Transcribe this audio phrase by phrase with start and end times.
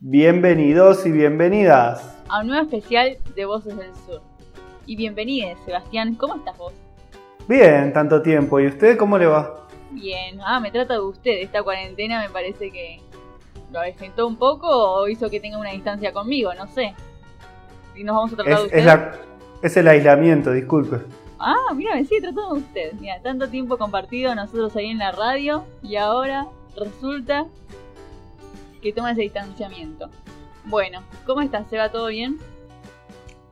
[0.00, 4.20] Bienvenidos y bienvenidas a un nuevo especial de Voces del Sur.
[4.84, 6.72] Y bienvenides, Sebastián, ¿cómo estás vos?
[7.46, 8.58] Bien, tanto tiempo.
[8.58, 9.68] ¿Y usted cómo le va?
[9.90, 11.32] Bien, ah, me trata de usted.
[11.40, 13.00] Esta cuarentena me parece que
[13.70, 16.94] lo avejentó un poco o hizo que tenga una distancia conmigo, no sé.
[17.94, 18.78] Y nos vamos a tratar de usted.
[18.78, 18.98] Es,
[19.62, 20.98] es el aislamiento, disculpe.
[21.38, 22.92] Ah, mira, me sigue tratando de usted.
[23.00, 27.46] Mira, tanto tiempo compartido nosotros ahí en la radio y ahora resulta
[28.82, 30.10] que toma ese distanciamiento.
[30.64, 31.66] Bueno, ¿cómo estás?
[31.70, 32.38] ¿Se va todo bien?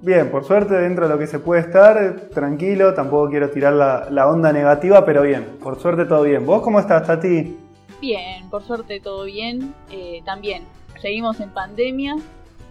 [0.01, 4.27] Bien, por suerte dentro de lo que se puede estar, tranquilo, tampoco quiero tirar la,
[4.29, 6.47] onda negativa, pero bien, por suerte todo bien.
[6.47, 7.57] ¿Vos cómo estás, Tati?
[8.01, 9.75] Bien, por suerte todo bien.
[9.91, 10.65] Eh, también
[11.01, 12.17] seguimos en pandemia.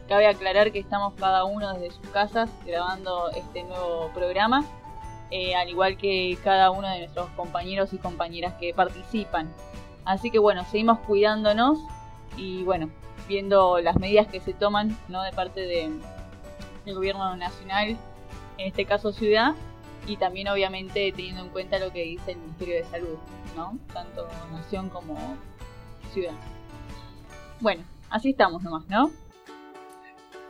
[0.08, 4.66] Cabe aclarar que estamos cada uno desde sus casas grabando este nuevo programa,
[5.30, 9.54] eh, al igual que cada uno de nuestros compañeros y compañeras que participan.
[10.04, 11.78] Así que bueno, seguimos cuidándonos
[12.40, 12.90] y bueno,
[13.28, 15.22] viendo las medidas que se toman ¿no?
[15.24, 15.90] de parte de,
[16.86, 17.98] del gobierno nacional,
[18.58, 19.56] en este caso ciudad,
[20.08, 23.18] y también obviamente teniendo en cuenta lo que dice el Ministerio de Salud,
[23.56, 23.78] ¿no?
[23.94, 25.18] tanto nación como
[26.14, 26.34] ciudad.
[27.60, 29.12] Bueno, así estamos nomás, ¿no?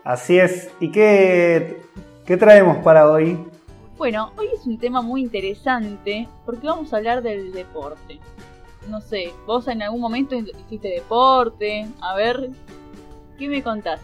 [0.03, 0.71] Así es.
[0.79, 1.81] ¿Y qué,
[2.25, 3.37] qué traemos para hoy?
[3.97, 8.19] Bueno, hoy es un tema muy interesante porque vamos a hablar del deporte
[8.87, 12.49] no sé, vos en algún momento hiciste deporte, a ver,
[13.37, 14.01] ¿qué me contás?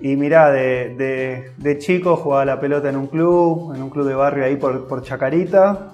[0.00, 4.14] Y mirá, de, de, chico jugaba la pelota en un club, en un club de
[4.14, 5.92] barrio ahí por, por Chacarita,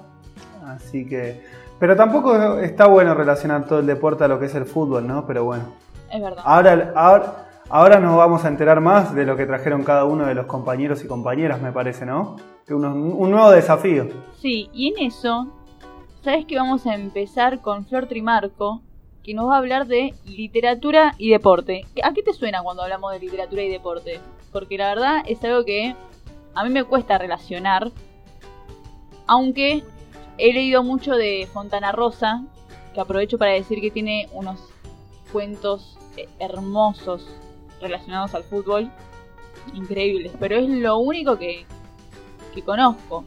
[0.65, 1.43] así que...
[1.79, 5.27] Pero tampoco está bueno relacionar todo el deporte a lo que es el fútbol, ¿no?
[5.27, 5.65] Pero bueno.
[6.11, 6.43] Es verdad.
[6.43, 10.35] Ahora, ahora, ahora nos vamos a enterar más de lo que trajeron cada uno de
[10.35, 12.37] los compañeros y compañeras, me parece, ¿no?
[12.67, 14.07] Que un nuevo desafío.
[14.41, 15.49] Sí, y en eso
[16.27, 18.83] sabes que vamos a empezar con Flor Trimarco,
[19.23, 21.87] que nos va a hablar de literatura y deporte.
[22.03, 24.19] ¿A qué te suena cuando hablamos de literatura y deporte?
[24.51, 25.95] Porque la verdad es algo que
[26.53, 27.93] a mí me cuesta relacionar,
[29.29, 29.85] aunque
[30.37, 32.43] he leído mucho de Fontana Rosa,
[32.93, 34.59] que aprovecho para decir que tiene unos
[35.33, 35.97] cuentos
[36.41, 37.25] hermosos
[37.81, 38.91] relacionados al fútbol,
[39.75, 41.65] increíbles, pero es lo único que
[42.65, 43.25] conozco.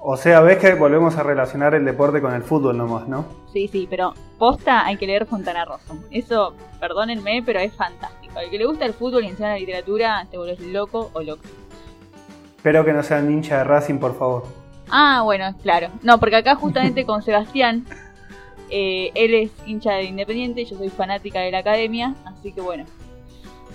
[0.00, 3.24] O sea, ves que volvemos a relacionar el deporte con el fútbol nomás, ¿no?
[3.52, 5.94] Sí, sí, pero posta hay que leer Fontana Rosa.
[6.10, 8.38] Eso, perdónenme, pero es fantástico.
[8.38, 11.42] Al que le gusta el fútbol y encima la literatura, te vuelves loco o loco.
[12.56, 14.44] Espero que no sean hincha de Racing, por favor.
[14.90, 15.88] Ah, bueno, claro.
[16.02, 17.84] No, porque acá justamente con Sebastián,
[18.70, 22.84] eh, él es hincha de Independiente, yo soy fanática de la academia, así que bueno,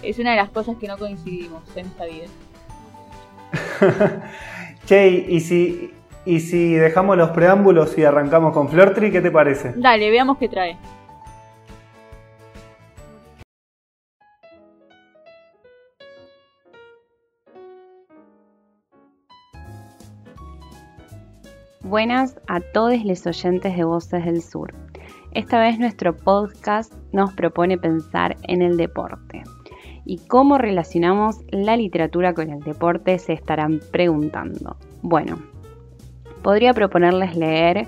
[0.01, 2.27] es una de las cosas que no coincidimos en esta vida.
[4.85, 5.93] che, y si
[6.25, 9.73] y si dejamos los preámbulos y arrancamos con Flirtry, ¿qué te parece?
[9.75, 10.77] Dale, veamos qué trae.
[21.83, 24.73] Buenas a todos los oyentes de Voces del Sur.
[25.33, 29.43] Esta vez nuestro podcast nos propone pensar en el deporte.
[30.05, 33.17] ¿Y cómo relacionamos la literatura con el deporte?
[33.19, 34.77] Se estarán preguntando.
[35.01, 35.37] Bueno,
[36.43, 37.87] Podría proponerles leer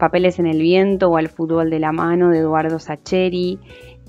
[0.00, 3.58] Papeles en el viento o El fútbol de la mano de Eduardo Sacheri,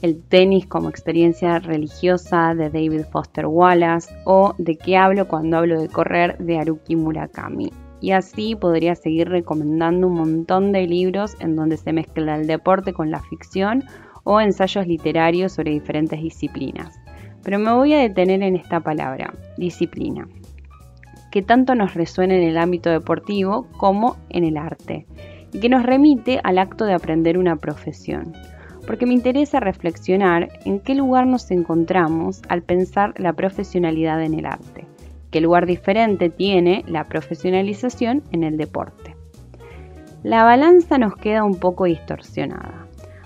[0.01, 5.81] El tenis como experiencia religiosa de David Foster Wallace o De qué hablo cuando hablo
[5.81, 7.73] de correr de Haruki Murakami.
[7.99, 12.93] Y así podría seguir recomendando un montón de libros en donde se mezcla el deporte
[12.93, 13.83] con la ficción
[14.23, 16.99] o ensayos literarios sobre diferentes disciplinas.
[17.43, 20.25] Pero me voy a detener en esta palabra, disciplina
[21.31, 25.07] que tanto nos resuena en el ámbito deportivo como en el arte,
[25.53, 28.33] y que nos remite al acto de aprender una profesión,
[28.85, 34.45] porque me interesa reflexionar en qué lugar nos encontramos al pensar la profesionalidad en el
[34.45, 34.85] arte,
[35.31, 39.15] qué lugar diferente tiene la profesionalización en el deporte.
[40.23, 42.80] La balanza nos queda un poco distorsionada.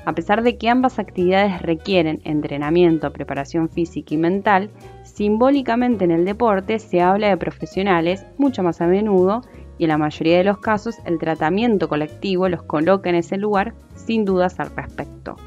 [0.06, 4.70] A pesar de que ambas actividades requieren entrenamiento, preparación física y mental,
[5.16, 9.44] Simbólicamente en el deporte se habla de profesionales mucho más a menudo
[9.78, 13.76] y en la mayoría de los casos el tratamiento colectivo los coloca en ese lugar
[13.94, 15.38] sin dudas al respecto,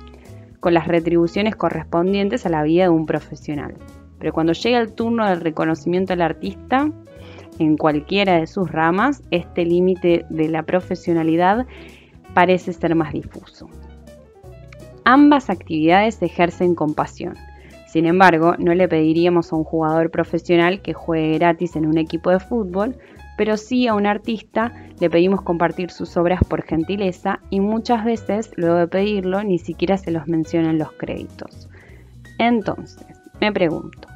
[0.60, 3.74] con las retribuciones correspondientes a la vida de un profesional.
[4.18, 6.90] Pero cuando llega el turno del reconocimiento al artista,
[7.58, 11.66] en cualquiera de sus ramas, este límite de la profesionalidad
[12.32, 13.68] parece ser más difuso.
[15.10, 17.34] Ambas actividades ejercen con pasión,
[17.86, 22.30] sin embargo, no le pediríamos a un jugador profesional que juegue gratis en un equipo
[22.30, 22.94] de fútbol
[23.38, 28.50] pero sí a un artista le pedimos compartir sus obras por gentileza y muchas veces,
[28.56, 31.70] luego de pedirlo, ni siquiera se los menciona en los créditos.
[32.38, 33.06] Entonces,
[33.40, 34.08] me pregunto,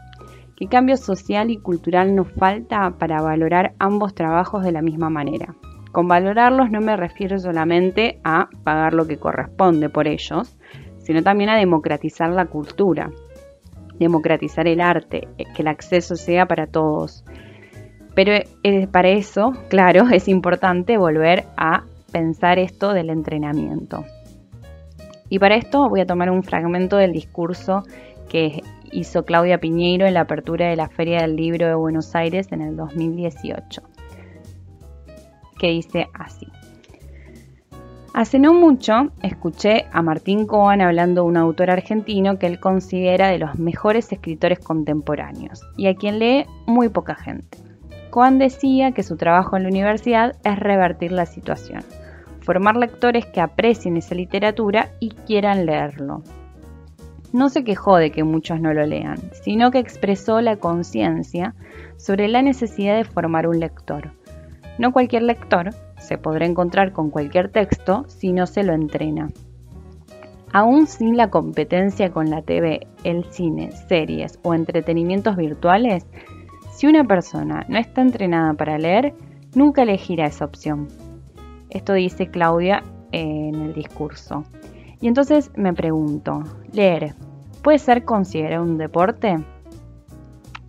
[0.56, 5.54] ¿qué cambio social y cultural nos falta para valorar ambos trabajos de la misma manera?
[5.92, 10.56] Con valorarlos no me refiero solamente a pagar lo que corresponde por ellos,
[11.02, 13.10] sino también a democratizar la cultura,
[13.98, 17.24] democratizar el arte, que el acceso sea para todos
[18.14, 18.32] pero
[18.62, 24.04] eh, para eso, claro, es importante volver a pensar esto del entrenamiento.
[25.28, 27.84] Y para esto voy a tomar un fragmento del discurso
[28.28, 32.52] que hizo Claudia Piñeiro en la apertura de la Feria del Libro de Buenos Aires
[32.52, 33.82] en el 2018,
[35.58, 36.46] que dice así.
[38.14, 43.28] Hace no mucho escuché a Martín Coan hablando de un autor argentino que él considera
[43.28, 47.56] de los mejores escritores contemporáneos y a quien lee muy poca gente.
[48.10, 51.82] Coan decía que su trabajo en la universidad es revertir la situación,
[52.42, 56.22] formar lectores que aprecien esa literatura y quieran leerlo.
[57.32, 61.54] No se quejó de que muchos no lo lean, sino que expresó la conciencia
[61.96, 64.10] sobre la necesidad de formar un lector.
[64.76, 65.70] No cualquier lector
[66.02, 69.28] se podrá encontrar con cualquier texto si no se lo entrena.
[70.52, 76.06] Aún sin la competencia con la TV, el cine, series o entretenimientos virtuales,
[76.72, 79.14] si una persona no está entrenada para leer,
[79.54, 80.88] nunca elegirá esa opción.
[81.70, 82.82] Esto dice Claudia
[83.12, 84.44] en el discurso.
[85.00, 87.14] Y entonces me pregunto, ¿leer
[87.62, 89.36] puede ser considerado un deporte?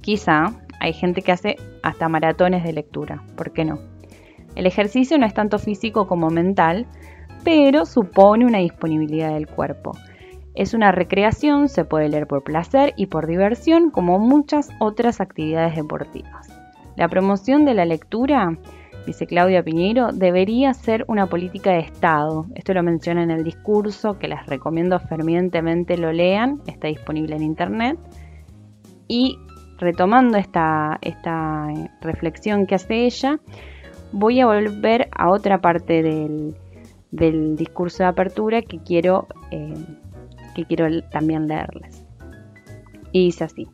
[0.01, 3.93] Quizá hay gente que hace hasta maratones de lectura, ¿por qué no?
[4.55, 6.85] El ejercicio no es tanto físico como mental,
[7.44, 9.91] pero supone una disponibilidad del cuerpo.
[10.55, 15.75] Es una recreación, se puede leer por placer y por diversión, como muchas otras actividades
[15.75, 16.47] deportivas.
[16.95, 18.55] La promoción de la lectura,
[19.07, 22.45] dice Claudia Piñeiro, debería ser una política de Estado.
[22.53, 27.41] Esto lo menciona en el discurso, que les recomiendo fervientemente lo lean, está disponible en
[27.41, 27.97] Internet.
[29.07, 29.39] Y
[29.79, 31.67] retomando esta, esta
[32.01, 33.39] reflexión que hace ella,
[34.13, 36.56] voy a volver a otra parte del,
[37.56, 39.74] discurso de apertura que quiero eh,
[40.56, 42.06] que quiero también leerles.
[43.12, 43.68] Y dice así.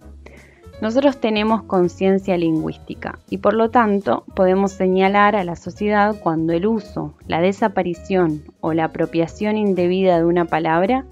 [0.81, 6.65] Nosotros tenemos conciencia lingüística y por lo tanto podemos señalar a la sociedad cuando el
[6.65, 11.05] uso, la desaparición o la apropiación indebida de una palabra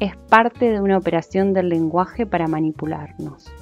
[0.00, 3.52] es parte de una operación del lenguaje para manipularnos.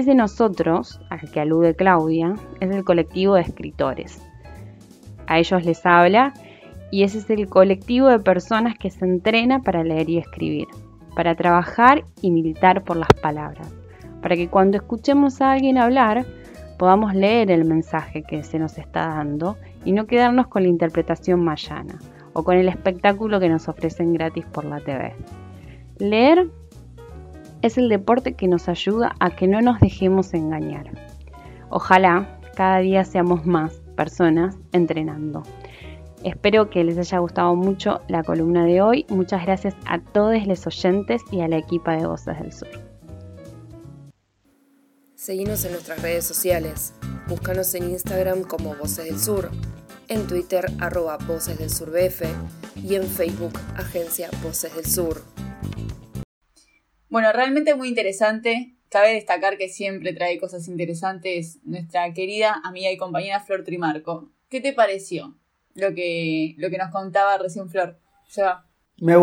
[0.00, 4.26] Ese nosotros, al que alude Claudia, es el colectivo de escritores.
[5.26, 6.32] A ellos les habla
[6.90, 10.68] y ese es el colectivo de personas que se entrena para leer y escribir,
[11.14, 13.70] para trabajar y militar por las palabras,
[14.22, 16.24] para que cuando escuchemos a alguien hablar
[16.78, 21.44] podamos leer el mensaje que se nos está dando y no quedarnos con la interpretación
[21.44, 21.98] mayana
[22.32, 25.14] o con el espectáculo que nos ofrecen gratis por la TV.
[25.98, 26.48] Leer
[27.62, 30.90] es el deporte que nos ayuda a que no nos dejemos engañar.
[31.68, 35.42] Ojalá cada día seamos más personas entrenando.
[36.24, 39.06] Espero que les haya gustado mucho la columna de hoy.
[39.08, 42.68] Muchas gracias a todos los oyentes y a la equipa de Voces del Sur.
[45.14, 46.94] Seguimos en nuestras redes sociales.
[47.28, 49.50] Búscanos en Instagram como Voces del Sur,
[50.08, 52.22] en Twitter arroba Voces del Sur BF
[52.76, 55.22] y en Facebook Agencia Voces del Sur.
[57.10, 58.74] Bueno, realmente muy interesante.
[58.88, 64.30] Cabe destacar que siempre trae cosas interesantes nuestra querida amiga y compañera Flor Trimarco.
[64.48, 65.34] ¿Qué te pareció?
[65.74, 67.96] lo que, lo que nos contaba recién Flor.
[69.00, 69.14] Me,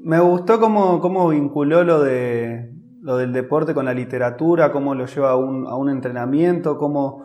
[0.00, 5.06] me gustó cómo, cómo vinculó lo, de, lo del deporte con la literatura, cómo lo
[5.06, 7.24] lleva a un, a un entrenamiento, cómo,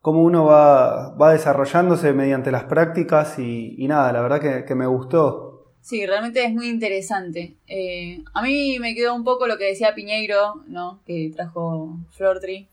[0.00, 5.47] cómo uno va, va, desarrollándose mediante las prácticas y, nada, la verdad que, me gustó.
[5.88, 7.56] Sí, realmente es muy interesante.
[7.66, 11.00] Eh, a mí me quedó un poco lo que decía Piñeiro, ¿no?
[11.06, 12.68] que trajo Flortri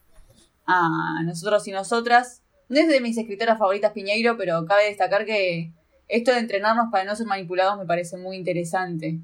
[0.66, 5.72] a nosotros y nosotras, no es de mis escritoras favoritas Piñeiro, pero cabe destacar que
[6.08, 9.18] esto de entrenarnos para no ser manipulados me parece muy interesante.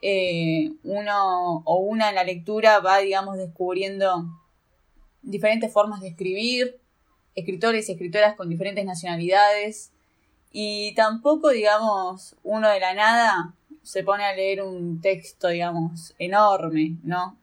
[0.00, 4.26] Eh, uno o una en la lectura va, digamos, descubriendo
[5.22, 6.78] diferentes formas de escribir,
[7.34, 9.90] escritores y escritoras con diferentes nacionalidades,
[10.56, 16.96] y tampoco, digamos, uno de la nada se pone a leer un texto, digamos, enorme,
[17.02, 17.36] ¿no?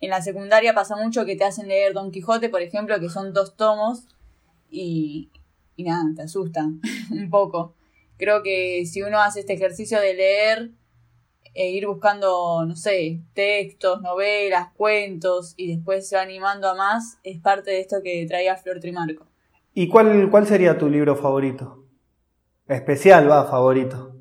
[0.00, 3.34] En la secundaria pasa mucho que te hacen leer Don Quijote, por ejemplo, que son
[3.34, 4.06] dos tomos,
[4.70, 5.28] y,
[5.76, 6.64] nada, te asusta
[7.10, 7.74] un poco.
[8.16, 10.70] Creo que si uno hace este ejercicio de leer
[11.52, 17.18] e ir buscando, no sé, textos, novelas, cuentos y después se va animando a más,
[17.24, 19.26] es parte de esto que traía Flor Trimarco.
[19.74, 21.83] ¿Y cuál, cuál sería tu libro favorito?
[22.68, 24.14] Especial, va, favorito.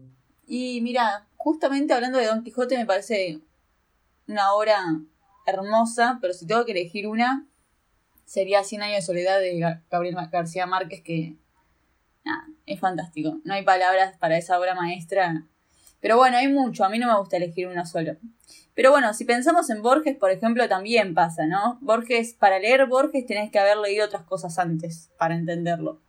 [0.46, 3.40] Y mira, justamente hablando de Don Quijote me parece
[4.28, 4.80] una obra
[5.46, 7.48] hermosa, pero si tengo que elegir una,
[8.26, 11.38] sería Cien años de soledad de Gabriel García Márquez, que
[12.26, 13.40] nada, es fantástico.
[13.44, 15.46] No hay palabras para esa obra maestra.
[16.02, 18.18] Pero bueno, hay mucho, a mí no me gusta elegir uno solo.
[18.74, 21.78] Pero bueno, si pensamos en Borges, por ejemplo, también pasa, ¿no?
[21.82, 26.02] Borges, para leer Borges tenés que haber leído otras cosas antes para entenderlo.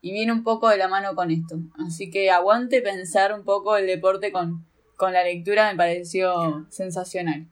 [0.00, 1.56] Y viene un poco de la mano con esto.
[1.86, 4.64] Así que aguante pensar un poco el deporte con,
[4.96, 7.48] con la lectura, me pareció sensacional.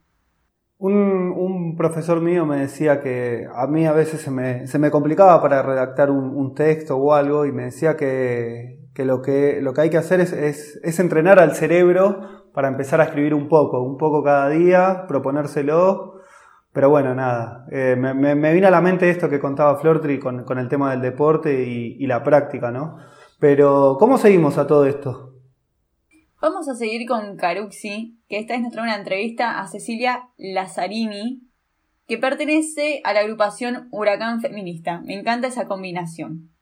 [0.80, 5.40] Un, profesor mío me decía que a mí a veces se me, se me complicaba
[5.42, 9.90] para redactar un, texto o algo y me decía que, lo, que lo que hay
[9.90, 14.22] que hacer es, es, entrenar al cerebro para empezar a escribir un poco, un poco
[14.22, 16.17] cada día, proponérselo.
[16.78, 20.44] Pero bueno, nada, eh, me, me, vino a la mente esto que contaba Flortri con,
[20.44, 22.98] con el tema del deporte y, y la práctica, ¿no?
[23.40, 25.34] Pero, ¿cómo seguimos a todo esto?
[26.40, 31.42] Vamos a seguir con Caruxi, que esta vez nos trae una entrevista a Cecilia Lazzarini,
[32.06, 35.00] que pertenece a la agrupación Huracán Feminista.
[35.00, 36.52] Me encanta esa combinación.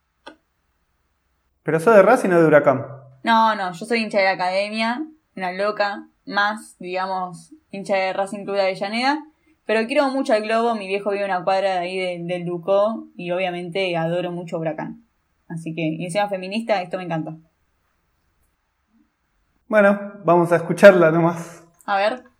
[1.62, 2.87] ¿Pero sos de Racing o de Huracán?
[3.23, 5.06] No, no, yo soy hincha de la academia,
[5.37, 9.23] una loca, más, digamos, hincha de Racing Club de Avellaneda.
[9.66, 13.32] Pero quiero mucho al Globo, mi viejo vive una cuadra de ahí del Ducó y
[13.32, 15.04] obviamente adoro mucho Huracán.
[15.49, 17.37] Así que, y encima feminista, esto me encanta.
[19.68, 21.64] Bueno, vamos a escucharla nomás.
[21.85, 22.36] A ver.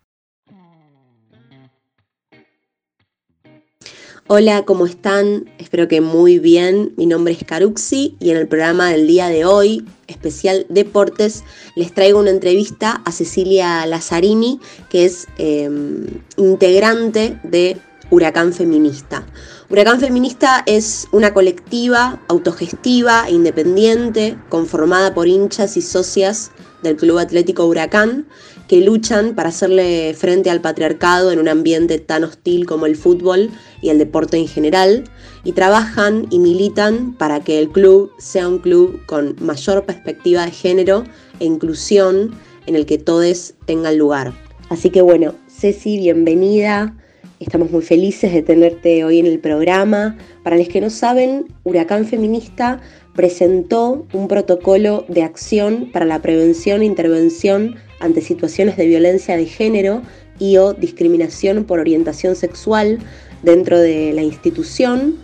[4.29, 5.49] Hola, ¿cómo están?
[5.57, 6.91] Espero que muy bien.
[6.97, 11.45] Mi nombre es Caruxi y en el programa del día de hoy, especial Deportes,
[11.77, 17.77] les traigo una entrevista a Cecilia Lazzarini, que es em, integrante de
[18.11, 19.25] Huracán Feminista.
[19.69, 26.51] Huracán Feminista es una colectiva autogestiva, independiente, conformada por hinchas y socias
[26.83, 28.27] del Club Atlético Huracán,
[28.67, 33.49] que luchan para hacerle frente al patriarcado en un ambiente tan hostil como el fútbol
[33.81, 35.05] y el deporte en general,
[35.43, 40.51] y trabajan y militan para que el club sea un club con mayor perspectiva de
[40.51, 41.03] género
[41.39, 44.33] e inclusión en el que todos tengan lugar.
[44.69, 46.93] Así que bueno, Ceci, bienvenida.
[47.39, 50.17] Estamos muy felices de tenerte hoy en el programa.
[50.43, 52.81] Para los que no saben, Huracán Feminista
[53.15, 59.45] presentó un protocolo de acción para la prevención e intervención ante situaciones de violencia de
[59.45, 60.01] género
[60.39, 62.99] y o discriminación por orientación sexual
[63.43, 65.17] dentro de la institución.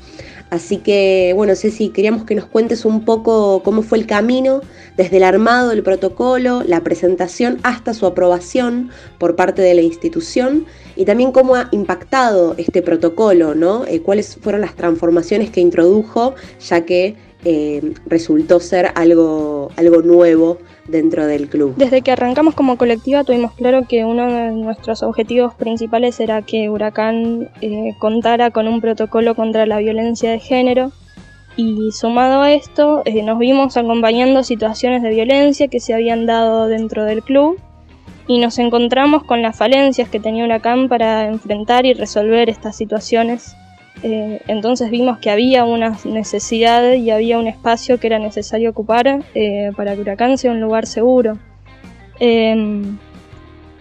[0.54, 4.62] Así que, bueno, Ceci, queríamos que nos cuentes un poco cómo fue el camino
[4.96, 10.68] desde el armado del protocolo, la presentación hasta su aprobación por parte de la institución
[10.96, 13.84] y también cómo ha impactado este protocolo, ¿no?
[13.88, 20.60] Eh, cuáles fueron las transformaciones que introdujo, ya que eh, resultó ser algo, algo nuevo
[20.88, 21.76] dentro del club.
[21.78, 26.70] Desde que arrancamos como colectiva tuvimos claro que uno de nuestros objetivos principales era que
[26.70, 30.92] Huracán eh, contara con un protocolo contra la violencia de género
[31.56, 36.68] y sumado a esto eh, nos vimos acompañando situaciones de violencia que se habían dado
[36.68, 37.60] dentro del club
[38.28, 43.56] y nos encontramos con las falencias que tenía Huracán para enfrentar y resolver estas situaciones
[44.02, 49.24] eh, entonces vimos que había una necesidad y había un espacio que era necesario ocupar
[49.36, 51.38] eh, para que Huracán sea un lugar seguro.
[52.20, 52.98] Em,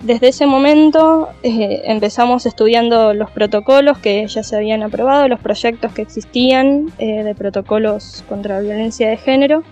[0.00, 5.92] desde ese momento eh, empezamos estudiando los protocolos que ya se habían aprobado, los proyectos
[5.92, 9.62] que existían de protocolos contra la violencia de género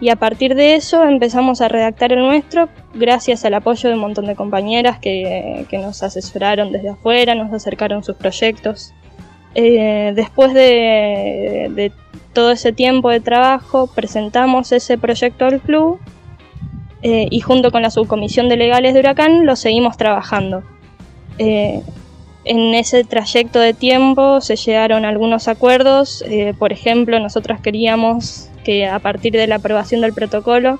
[0.00, 4.00] y a partir de eso empezamos a redactar el nuestro gracias al apoyo de un
[4.00, 8.92] montón de compañeras que nos asesoraron desde afuera, nos acercaron sus proyectos.
[9.54, 11.92] Eh, después de,
[12.32, 16.00] todo ese tiempo de trabajo, presentamos ese proyecto al club
[17.02, 20.64] eh, y junto con la subcomisión de legales de Huracán lo seguimos trabajando.
[21.38, 21.80] Eh,
[22.44, 26.22] en ese trayecto de tiempo se llegaron algunos acuerdos,
[26.58, 30.78] por ejemplo, nosotros queríamos que a partir de la aprobación del protocolo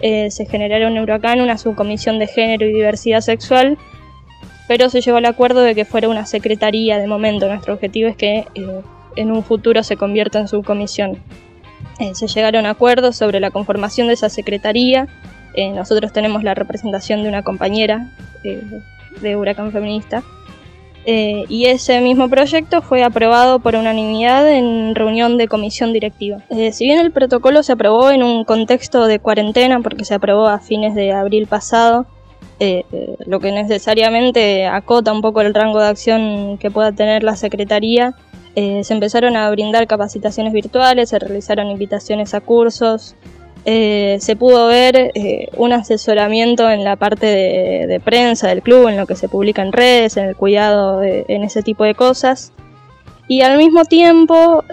[0.00, 3.76] se generara en Huracán una subcomisión de género y diversidad sexual
[4.68, 7.48] pero se llegó al acuerdo de que fuera una secretaría de momento.
[7.48, 8.80] Nuestro objetivo es que eh,
[9.16, 11.18] en un futuro se convierta en subcomisión.
[11.98, 15.08] Eh, se llegaron a acuerdos sobre la conformación de esa secretaría.
[15.54, 18.10] Eh, nosotros tenemos la representación de una compañera
[19.20, 20.22] de Huracán Feminista.
[21.04, 26.38] y ese mismo proyecto fue aprobado por unanimidad en reunión de comisión directiva.
[26.72, 30.60] si bien el protocolo se aprobó en un contexto de cuarentena, porque se aprobó a
[30.60, 32.06] fines de abril pasado,
[32.60, 37.22] eh, eh, lo que necesariamente acota un poco el rango de acción que pueda tener
[37.22, 38.14] la Secretaría,
[38.54, 43.14] Eh, se empezaron a brindar capacitaciones virtuales, se realizaron invitaciones a cursos,
[43.64, 48.96] eh, se pudo ver eh, un asesoramiento en la parte de, prensa del club, en
[48.98, 52.52] lo que se publica en redes, en el cuidado, en ese tipo de cosas.
[53.26, 54.64] Y al mismo tiempo,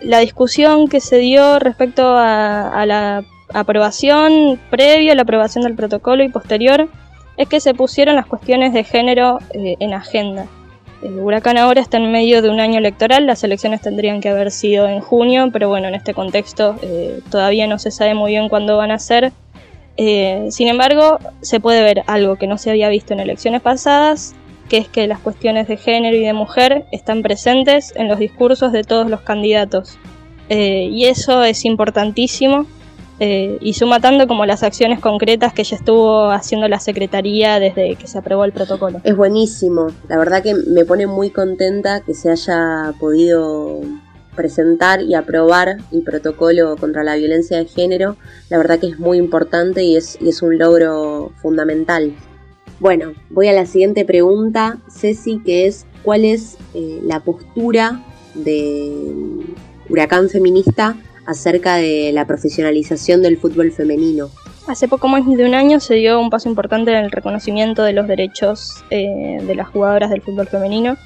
[0.00, 6.24] la discusión que se dio respecto a, la aprobación previa a la aprobación del protocolo
[6.24, 6.88] y posterior
[7.36, 10.46] es que se pusieron las cuestiones de género en agenda.
[11.02, 14.50] El huracán ahora está en medio de un año electoral, las elecciones tendrían que haber
[14.50, 18.48] sido en junio, pero bueno, en este contexto eh, todavía no se sabe muy bien
[18.48, 19.32] cuándo van a ser.
[19.96, 24.34] Eh, sin embargo, se puede ver algo que no se había visto en elecciones pasadas,
[24.68, 28.72] que es que las cuestiones de género y de mujer están presentes en los discursos
[28.72, 29.98] de todos los candidatos.
[30.48, 32.66] Eh, y eso es importantísimo
[33.20, 37.94] eh, y suma tanto como las acciones concretas que ya estuvo haciendo la Secretaría desde
[37.94, 39.00] que se aprobó el protocolo.
[39.04, 43.80] Es buenísimo, la verdad que me pone muy contenta que se haya podido
[44.34, 48.16] presentar y aprobar el protocolo contra la violencia de género,
[48.50, 52.14] la verdad que es muy importante y es, un logro fundamental.
[52.80, 58.04] Bueno, voy a la siguiente pregunta, Ceci, que es ¿cuál es eh, la postura
[58.34, 58.92] de
[59.88, 64.30] Huracán Feminista acerca de la profesionalización del fútbol femenino.
[64.66, 67.92] Hace poco más de un año se dio un paso importante en el reconocimiento de
[67.92, 70.96] los derechos eh, de las jugadoras del fútbol femenino.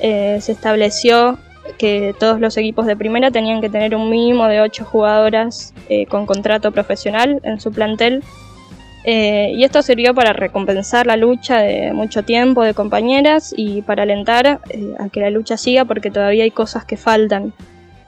[0.00, 1.38] Eh, se estableció
[1.78, 6.06] que todos los equipos de primera tenían que tener un mínimo de 8 jugadoras eh,
[6.06, 8.22] con contrato profesional en su plantel.
[9.06, 14.46] y esto sirvió para recompensar la lucha de mucho tiempo de compañeras y para alentar
[14.46, 17.52] a que la lucha siga porque todavía hay cosas que faltan.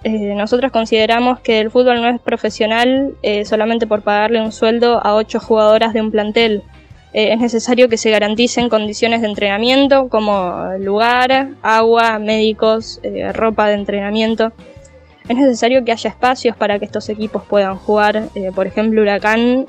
[0.08, 5.04] Eh, nosotros consideramos que el fútbol no es profesional eh, solamente por pagarle un sueldo
[5.04, 6.62] a ocho jugadoras de un plantel.
[7.12, 13.00] Eh, es necesario que se garanticen condiciones de entrenamiento como lugar, agua, médicos,
[13.34, 14.52] ropa de entrenamiento.
[15.28, 18.28] Es necesario que haya espacios para que estos equipos puedan jugar.
[18.54, 19.66] por ejemplo, Huracán,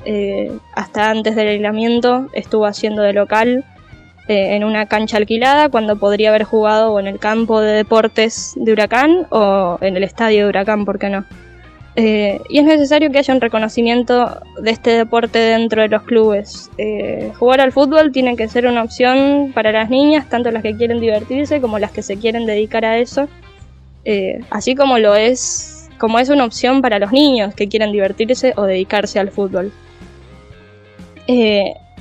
[0.72, 3.64] hasta antes del aislamiento, estuvo haciendo de local
[4.28, 8.72] eh, en una cancha alquilada cuando podría haber jugado en el campo de deportes de
[8.72, 11.24] Huracán o en el estadio de Huracán, ¿por qué no?
[11.96, 16.70] Eh, y es necesario que haya un reconocimiento de este deporte dentro de los clubes.
[16.76, 20.76] Eh, jugar al fútbol tiene que ser una opción para las niñas, tanto las que
[20.76, 23.28] quieren divertirse como las que se quieren dedicar a eso,
[24.50, 28.64] así como lo es, como es una opción para los niños que quieren divertirse o
[28.64, 29.72] dedicarse al fútbol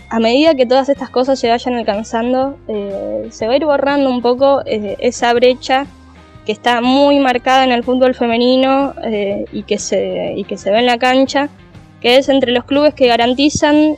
[0.09, 4.09] a medida que todas estas cosas se vayan alcanzando, eh, se va a ir borrando
[4.09, 5.85] un poco eh, esa brecha
[6.45, 10.71] que está muy marcada en el fútbol femenino eh, y, que se, y que se
[10.71, 11.49] ve en la cancha,
[11.99, 13.97] que es entre los clubes que garantizan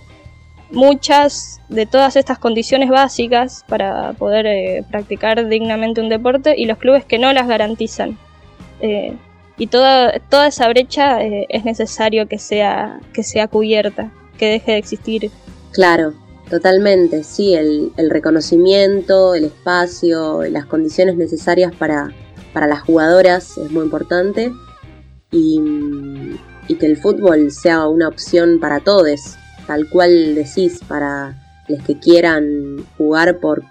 [0.71, 7.05] muchas de todas estas condiciones básicas para poder practicar dignamente un deporte y los clubes
[7.05, 8.17] que no las garantizan.
[9.57, 14.77] y toda, toda esa brecha es necesario que sea, que sea cubierta, que deje de
[14.77, 15.31] existir
[15.71, 16.13] Claro,
[16.49, 22.11] totalmente, sí, el, reconocimiento, el espacio, las condiciones necesarias para,
[22.53, 24.51] las jugadoras es muy importante
[25.31, 25.61] y,
[26.79, 29.35] que el fútbol sea una opción para todos,
[29.67, 31.35] tal cual decís, para
[31.67, 33.63] los que quieran jugar por,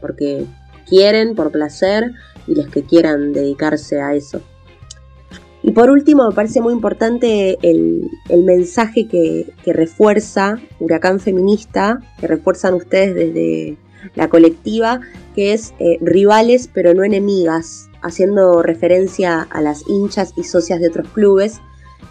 [0.00, 0.44] porque
[0.88, 2.12] quieren, por placer,
[2.46, 4.42] y los que quieran dedicarse a eso.
[5.66, 8.10] Y por último, me parece muy importante el,
[8.44, 13.78] mensaje que, refuerza Huracán Feminista, que refuerzan ustedes desde
[14.14, 15.00] la colectiva,
[15.34, 20.88] que es eh, rivales pero no enemigas, haciendo referencia a las hinchas y socias de
[20.88, 21.62] otros clubes,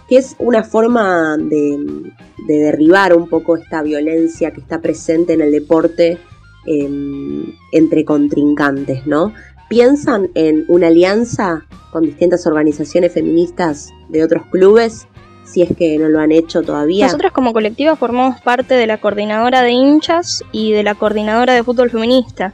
[0.09, 2.11] que es una forma de,
[2.47, 6.17] derribar un poco esta violencia que está presente en el deporte
[6.65, 9.31] em, entre contrincantes, ¿no?
[9.73, 15.07] ¿Piensan en una alianza con distintas organizaciones feministas de otros clubes,
[15.45, 17.07] si es que no lo han hecho todavía.
[17.07, 21.63] Nosotros como colectiva formamos parte de la coordinadora de hinchas y de la coordinadora de
[21.63, 22.53] fútbol feminista.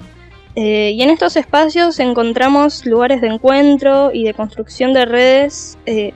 [0.56, 6.14] Eh, y en estos espacios encontramos lugares de encuentro y de construcción de redes eh,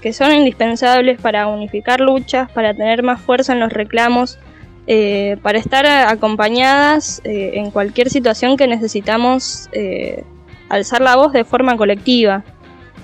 [0.00, 4.40] que son indispensables para unificar luchas, para tener más fuerza en los reclamos,
[4.88, 9.68] eh, para estar acompañadas en cualquier situación que necesitamos
[10.70, 12.42] alzar la voz de forma colectiva.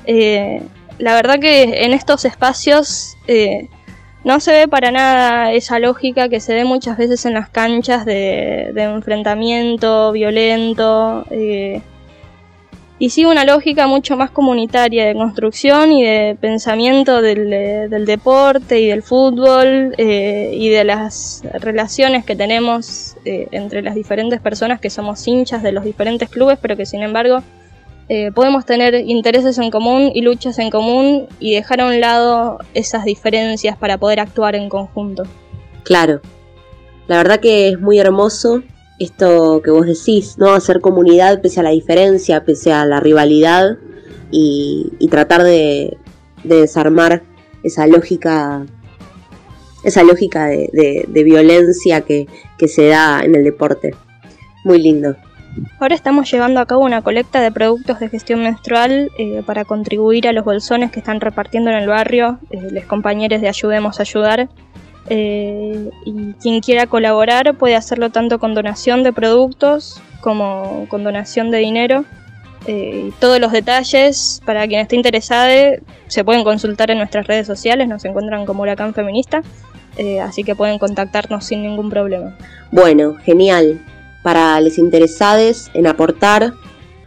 [0.06, 0.62] Eh,
[0.98, 3.68] la verdad que en estos espacios eh,
[4.24, 8.06] no se ve para nada esa lógica que se ve muchas veces en las canchas
[8.06, 11.26] de, enfrentamiento violento.
[11.30, 11.82] Eh,
[12.98, 18.86] y sí una lógica mucho más comunitaria de construcción y de pensamiento del, deporte y
[18.86, 25.62] del fútbol y de las relaciones que tenemos entre las diferentes personas que somos hinchas
[25.62, 27.42] de los diferentes clubes, pero que sin embargo
[28.08, 32.58] eh, podemos tener intereses en común y luchas en común y dejar a un lado
[32.72, 35.24] esas diferencias para poder actuar en conjunto.
[35.82, 36.20] Claro,
[37.08, 38.62] la verdad que es muy hermoso
[38.98, 40.52] esto que vos decís, ¿no?
[40.52, 43.76] Hacer comunidad pese a la diferencia, pese a la rivalidad
[44.30, 45.96] y, tratar de,
[46.44, 47.22] desarmar
[47.62, 48.64] esa lógica
[49.84, 52.26] esa lógica de, violencia que,
[52.66, 53.94] se da en el deporte.
[54.64, 55.14] Muy lindo.
[55.78, 60.28] Ahora estamos llevando a cabo una colecta de productos de gestión menstrual eh, para contribuir
[60.28, 64.02] a los bolsones que están repartiendo en el barrio, eh, los compañeros de Ayudemos a
[64.02, 64.48] Ayudar.
[65.08, 71.50] Eh, y quien quiera colaborar puede hacerlo tanto con donación de productos como con donación
[71.50, 72.04] de dinero.
[73.20, 75.76] todos los detalles para quien esté interesado
[76.08, 79.42] se pueden consultar en nuestras redes sociales, nos encuentran como Huracán Feminista,
[80.22, 82.36] así que pueden contactarnos sin ningún problema.
[82.72, 83.80] Bueno, genial
[84.26, 86.52] para los interesados en aportar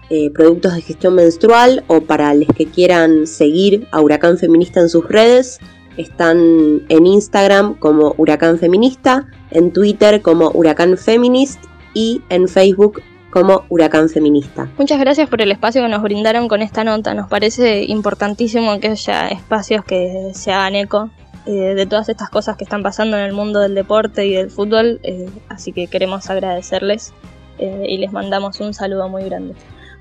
[0.09, 4.87] eh, productos de gestión menstrual o para los que quieran seguir a Huracán Feminista en
[4.87, 5.59] sus redes.
[5.99, 11.61] Están en Instagram como Huracán Feminista, en Twitter como Huracán Feminist
[11.93, 14.69] y en Facebook como Huracán Feminista.
[14.77, 17.13] Muchas gracias por el espacio que nos brindaron con esta nota.
[17.13, 21.09] Nos parece importantísimo que haya espacios que se hagan eco
[21.45, 24.49] eh, de todas estas cosas que están pasando en el mundo del deporte y del
[24.49, 27.13] fútbol, eh, así que queremos agradecerles
[27.57, 29.53] eh, y les mandamos un saludo muy grande.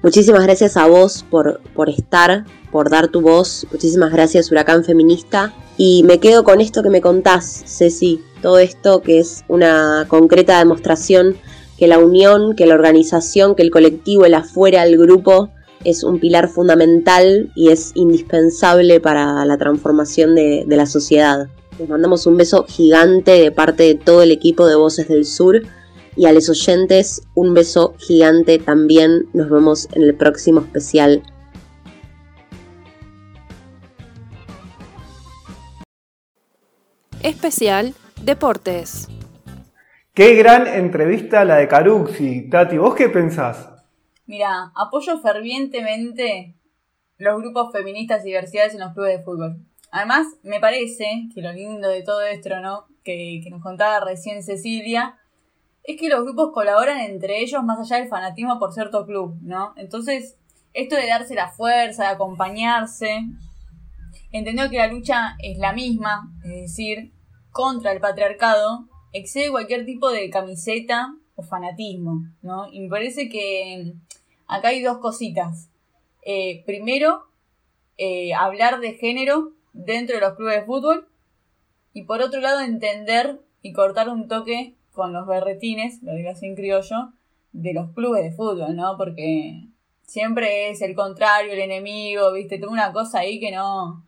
[0.03, 3.67] Muchísimas gracias a vos por, por estar, por dar tu voz.
[3.73, 5.53] Muchísimas gracias, Huracán Feminista.
[5.77, 8.21] Y me quedo con esto que me contás, Ceci.
[8.41, 11.37] Todo esto que es una concreta demostración
[11.79, 15.51] que la unión, que la organización, que el colectivo, el afuera, el grupo,
[15.85, 21.49] es un pilar fundamental y es indispensable para la transformación de, la sociedad.
[21.79, 25.63] Les mandamos un beso gigante de parte de todo el equipo de Voces del Sur
[26.19, 29.29] y a los oyentes un beso gigante también.
[29.33, 31.23] Nos vemos en el próximo especial.
[37.23, 39.09] Especial Deportes.
[40.13, 42.51] Qué gran entrevista la de Caruxi.
[42.51, 43.71] Tati, ¿vos qué pensás?
[44.27, 46.57] Mira, apoyo fervientemente
[47.17, 49.65] los grupos feministas y diversidades en los clubes de fútbol.
[49.91, 52.87] Además, me parece que lo lindo de todo esto, ¿no?
[53.05, 55.17] Que, nos contaba recién Cecilia,
[55.89, 59.73] es que los grupos colaboran entre ellos más allá del fanatismo por cierto club, ¿no?
[59.77, 60.37] Entonces,
[60.75, 63.23] esto de darse la fuerza, de acompañarse,
[64.31, 67.15] entendió que la lucha es la misma, es decir,
[67.53, 72.71] contra el patriarcado, excede cualquier tipo de camiseta o fanatismo, ¿no?
[72.71, 73.95] Y me parece que
[74.47, 75.71] acá hay dos cositas.
[76.23, 77.31] Eh, primero,
[77.97, 81.09] eh, hablar de género dentro de los clubes de fútbol.
[81.95, 86.45] Y por otro lado, entender y cortar un toque con los berretines, lo digo así
[86.45, 87.13] en criollo,
[87.53, 88.99] de los clubes de fútbol, ¿no?
[88.99, 89.65] Porque
[90.03, 92.59] siempre es el contrario, el enemigo, ¿viste?
[92.59, 94.05] Tengo una cosa ahí que no.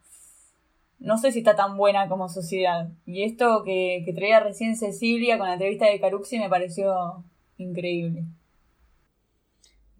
[0.98, 2.90] No sé si está tan buena como sociedad.
[3.06, 7.24] Y esto que, que traía recién Cecilia con la entrevista de Caruxi me pareció
[7.56, 8.24] increíble.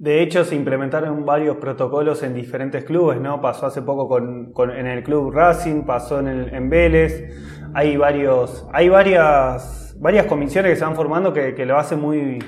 [0.01, 3.43] De hecho, se implementaron varios protocolos en diferentes clubes, ¿no?
[3.43, 7.37] Pasó hace poco con, en el club Racing, pasó en, el, en Vélez.
[7.75, 12.43] Hay varios, hay varias, varias comisiones que se van formando que, lo hacen muy,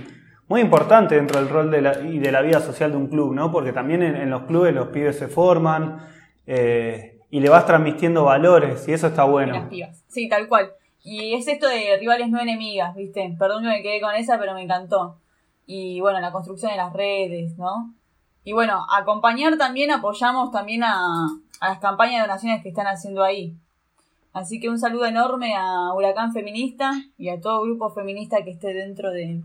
[0.48, 3.34] muy importante dentro del rol de la, y de la vida social de un club,
[3.34, 3.52] ¿no?
[3.52, 5.98] Porque también en, los clubes los pibes se forman
[6.46, 9.68] eh, y le vas transmitiendo valores y eso está bueno.
[10.08, 10.72] Sí, tal cual.
[11.04, 13.34] Y es esto de rivales no enemigas, ¿viste?
[13.38, 15.18] Perdón que me quedé con esa, pero me encantó
[15.66, 17.94] y bueno, la construcción de las redes, ¿no?
[18.44, 21.28] Y bueno, acompañar también, apoyamos también a,
[21.60, 23.56] las campañas de donaciones que están haciendo ahí.
[24.32, 28.72] Así que un saludo enorme a Huracán Feminista y a todo grupo feminista que esté
[28.72, 29.42] dentro de,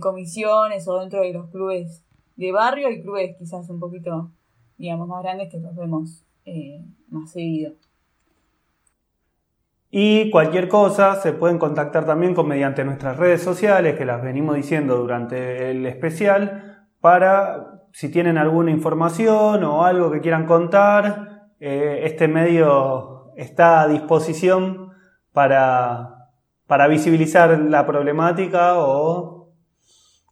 [0.00, 2.02] comisiones o dentro de los clubes
[2.36, 4.30] de barrio y clubes quizás un poquito,
[4.78, 7.74] digamos, más grandes que los vemos eh, más seguido.
[9.90, 14.56] Y cualquier cosa se pueden contactar también con mediante nuestras redes sociales, que las venimos
[14.56, 22.00] diciendo durante el especial, para si tienen alguna información o algo que quieran contar, eh,
[22.04, 24.92] este medio está a disposición
[25.32, 26.30] para,
[26.66, 29.34] para visibilizar la problemática o...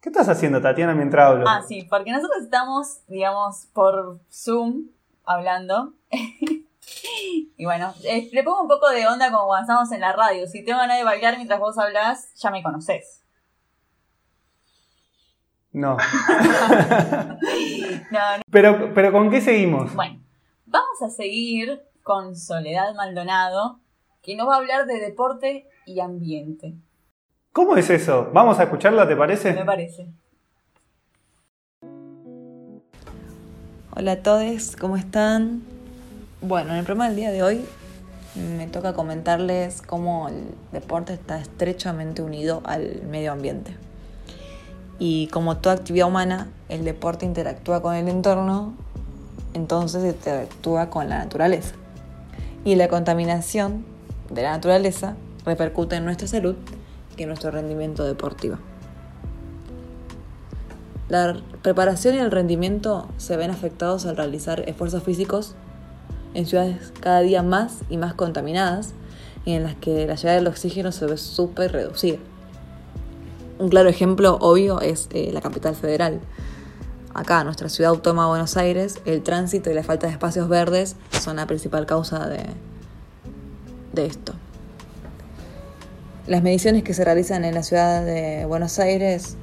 [0.00, 1.44] ¿Qué estás haciendo, Tatiana, mientras hablo?
[1.48, 4.88] Ah, sí, porque nosotros estamos, digamos, por Zoom
[5.24, 5.94] hablando.
[7.56, 10.46] Y bueno, eh, le pongo un poco de onda como cuando estamos en la radio.
[10.46, 13.22] Si tengo ganas de bailar mientras vos hablás, ya me conocés.
[15.72, 15.96] No.
[18.50, 19.94] Pero, pero ¿con qué seguimos?
[19.94, 20.20] Bueno,
[20.66, 23.80] vamos a seguir con Soledad Maldonado,
[24.22, 26.76] que nos va a hablar de deporte y ambiente.
[27.50, 28.30] ¿Cómo es eso?
[28.32, 29.54] Vamos a escucharla, ¿te parece?
[29.54, 30.12] Me parece.
[33.96, 35.62] Hola a todos, ¿cómo están?
[36.42, 37.64] Bueno, en el programa del día de hoy
[38.58, 43.74] me toca comentarles cómo el deporte está estrechamente unido al medio ambiente.
[44.98, 48.74] Y como toda actividad humana, el deporte interactúa con el entorno,
[49.54, 51.76] entonces interactúa con la naturaleza.
[52.64, 53.84] Y la contaminación
[54.30, 56.56] de la naturaleza repercute en nuestra salud
[57.16, 58.56] y en nuestro rendimiento deportivo.
[61.08, 65.54] La preparación y el rendimiento se ven afectados al realizar esfuerzos físicos
[66.32, 68.94] en ciudades cada día más y más contaminadas
[69.44, 72.16] y en las que la llegada del oxígeno se ve súper reducida.
[73.58, 76.20] Un claro ejemplo obvio es eh, la capital federal.
[77.14, 80.96] Acá, nuestra ciudad autónoma de Buenos Aires, el tránsito y la falta de espacios verdes
[81.12, 82.44] son la principal causa de,
[83.92, 84.34] de esto.
[86.26, 89.36] Las mediciones que se realizan en la ciudad de Buenos Aires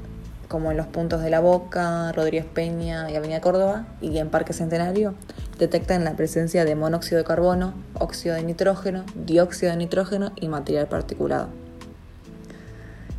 [0.49, 4.51] como en los puntos de La Boca, Rodríguez Peña y Avenida Córdoba, y en Parque
[4.51, 5.13] Centenario,
[5.57, 10.87] detectan la presencia de monóxido de carbono, óxido de nitrógeno, dióxido de nitrógeno y material
[10.87, 11.47] particulado.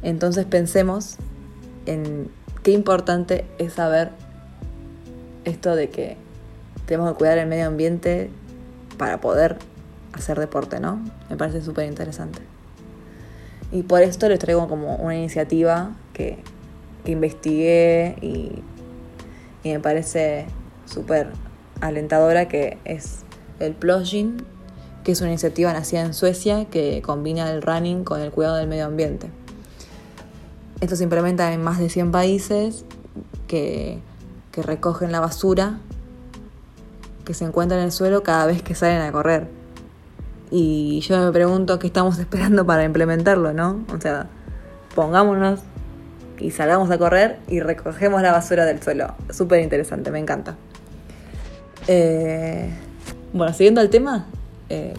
[0.03, 1.17] Entonces pensemos
[1.87, 2.31] en
[2.63, 4.11] qué importante es saber
[5.45, 6.17] esto de que
[6.87, 8.31] tenemos que cuidar el medio ambiente
[8.99, 9.59] para poder
[10.13, 11.03] hacer deporte, ¿no?
[11.31, 12.41] Me parece súper interesante.
[13.71, 16.39] Y por esto les traigo como una iniciativa que
[17.05, 18.63] investigué y,
[19.65, 20.47] me parece
[20.87, 21.31] súper
[21.81, 23.21] alentadora que es
[23.61, 24.45] el Plugin,
[25.05, 28.67] que es una iniciativa nacida en Suecia que combina el running con el cuidado del
[28.67, 29.31] medio ambiente.
[30.81, 32.85] Esto se implementa en más de 100 países
[33.47, 34.01] que,
[34.53, 35.79] que recogen la basura
[37.25, 39.49] que se encuentra en el suelo cada vez que salen a correr.
[40.51, 43.85] Y yo me pregunto qué estamos esperando para implementarlo, ¿no?
[43.93, 44.29] O sea,
[44.95, 45.61] pongámonos
[46.39, 49.15] y salgamos a correr y recogemos la basura del suelo.
[49.31, 50.57] Súper interesante, me encanta.
[51.89, 52.71] Eh,
[53.33, 54.27] bueno, siguiendo el tema,
[54.69, 54.95] eh,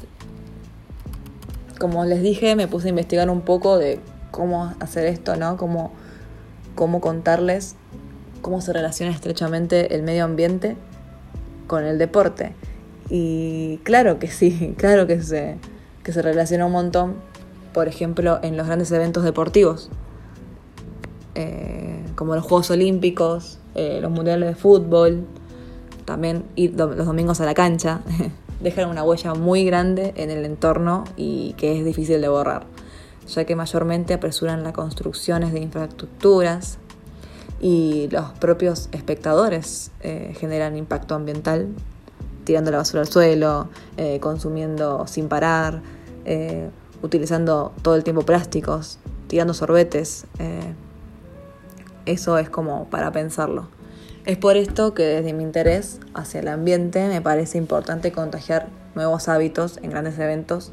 [1.79, 3.99] como les dije, me puse a investigar un poco de
[4.31, 5.57] cómo hacer esto, ¿no?
[5.57, 5.93] Cómo,
[6.75, 7.75] cómo contarles
[8.43, 10.75] cómo se relaciona estrechamente el medio ambiente
[11.65, 12.53] con el deporte.
[13.10, 15.58] Y claro que sí, claro que se,
[16.03, 17.15] que se relaciona un montón,
[17.73, 19.89] por ejemplo, en los grandes eventos deportivos.
[21.34, 25.25] Eh, como los Juegos Olímpicos, eh, los Mundiales de Fútbol,
[26.06, 28.01] también ir los domingos a la cancha,
[28.62, 32.65] dejan una huella muy grande en el entorno y que es difícil de borrar,
[33.27, 36.77] ya que mayormente apresuran las construcciones de infraestructuras
[37.59, 41.69] y los propios espectadores eh, generan impacto ambiental,
[42.43, 43.69] tirando la basura al suelo,
[44.19, 45.81] consumiendo sin parar,
[47.01, 50.25] utilizando todo el tiempo plásticos, tirando sorbetes
[52.05, 53.67] eso es como para pensarlo.
[54.25, 59.27] Es por esto que desde mi interés hacia el ambiente me parece importante contagiar nuevos
[59.27, 60.71] hábitos en grandes eventos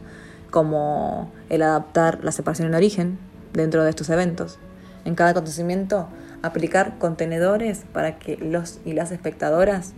[0.50, 3.18] como el adaptar la separación en origen
[3.52, 4.58] dentro de estos eventos.
[5.04, 6.08] En cada acontecimiento
[6.42, 9.94] aplicar contenedores para que los y las espectadoras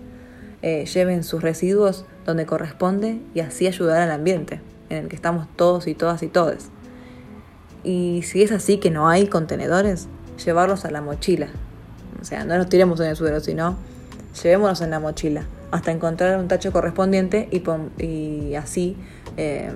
[0.63, 5.47] eh, lleven sus residuos donde corresponde y así ayudar al ambiente en el que estamos
[5.57, 6.71] todos y todas y todes.
[7.85, 10.09] Y si es así que no hay contenedores,
[10.45, 11.49] llevarlos a la mochila.
[12.21, 13.77] O sea, no los tiremos en el suelo, sino
[14.43, 18.97] llevémonos en la mochila hasta encontrar un tacho correspondiente y, así,
[19.37, 19.73] eh,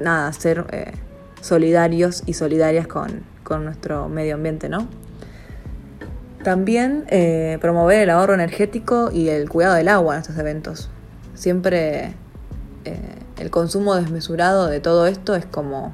[0.00, 0.92] nada, ser eh,
[1.40, 3.28] solidarios y solidarias con,
[3.64, 4.86] nuestro medio ambiente, ¿no?
[6.44, 10.88] También eh, promover el ahorro energético y el cuidado del agua en estos eventos.
[11.34, 12.14] Siempre
[13.40, 15.92] el consumo desmesurado de todo esto es como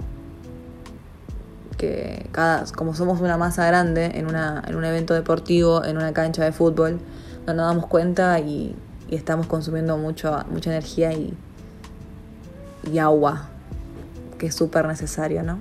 [1.78, 6.12] que cada, como somos una masa grande en, una, en un evento deportivo, en una
[6.12, 6.98] cancha de fútbol,
[7.46, 8.74] no nos damos cuenta y,
[9.08, 11.32] estamos consumiendo mucho, mucha energía y,
[12.90, 13.48] y agua,
[14.38, 15.58] que es súper necesario, ¿no?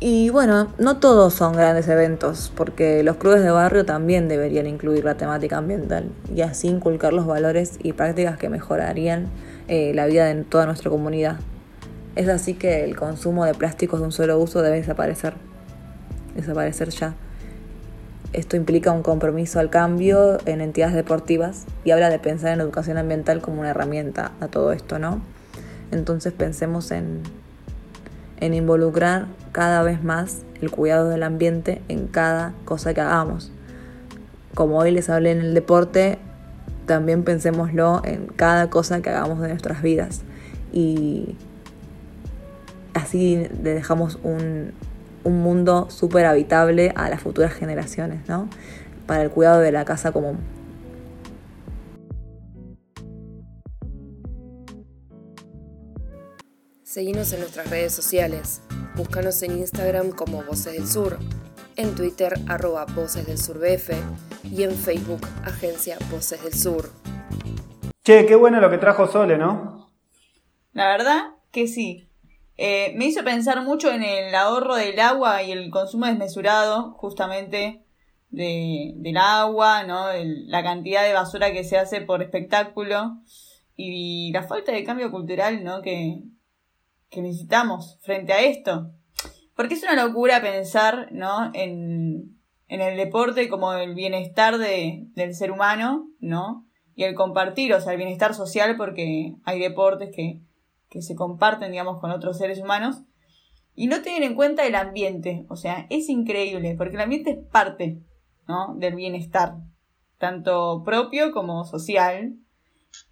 [0.00, 5.04] Y bueno, no todos son grandes eventos, porque los clubes de barrio también deberían incluir
[5.04, 9.26] la temática ambiental y así inculcar los valores y prácticas que mejorarían
[9.66, 11.38] eh, la vida de toda nuestra comunidad.
[12.14, 15.34] Es así que el consumo de plásticos de un solo uso debe desaparecer.
[16.36, 17.14] Desaparecer ya.
[18.32, 22.98] Esto implica un compromiso al cambio en entidades deportivas y habla de pensar en educación
[22.98, 25.22] ambiental como una herramienta a todo esto, ¿no?
[25.90, 27.22] Entonces pensemos en,
[28.40, 33.50] en involucrar cada vez más el cuidado del ambiente en cada cosa que hagamos.
[34.54, 36.18] Como hoy les hablé en el deporte,
[36.86, 40.22] también pensémoslo en cada cosa que hagamos de nuestras vidas.
[40.72, 41.36] Y
[42.94, 44.72] así le dejamos un,
[45.24, 48.48] mundo súper habitable a las futuras generaciones, ¿no?
[49.06, 50.38] para el cuidado de la casa común.
[56.98, 58.60] Seguimos en nuestras redes sociales.
[58.96, 61.16] Búscanos en Instagram como Voces del Sur,
[61.76, 63.90] en Twitter arroba Voces del Sur BF
[64.42, 66.90] y en Facebook Agencia Voces del Sur.
[68.02, 69.88] Che, qué bueno lo que trajo Sole, ¿no?
[70.72, 71.20] La verdad
[71.52, 72.08] que sí.
[72.56, 77.84] Eh, me hizo pensar mucho en el ahorro del agua y el consumo desmesurado, justamente,
[78.30, 80.08] de, del agua, ¿no?
[80.14, 83.18] la cantidad de basura que se hace por espectáculo
[83.76, 85.80] y la falta de cambio cultural, ¿no?
[85.80, 86.24] Que,
[87.10, 88.92] que necesitamos frente a esto.
[89.54, 91.50] Porque es una locura pensar, ¿no?
[91.54, 96.66] En, en el deporte como el bienestar de, del ser humano, ¿no?
[96.94, 100.42] Y el compartir, o sea, el bienestar social, porque hay deportes que,
[100.88, 103.02] que se comparten, digamos, con otros seres humanos.
[103.74, 107.38] Y no tienen en cuenta el ambiente, o sea, es increíble, porque el ambiente es
[107.50, 108.02] parte,
[108.46, 108.74] ¿no?
[108.76, 109.54] Del bienestar,
[110.18, 112.36] tanto propio como social.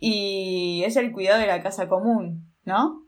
[0.01, 3.06] Y es el cuidado de la casa común, ¿no?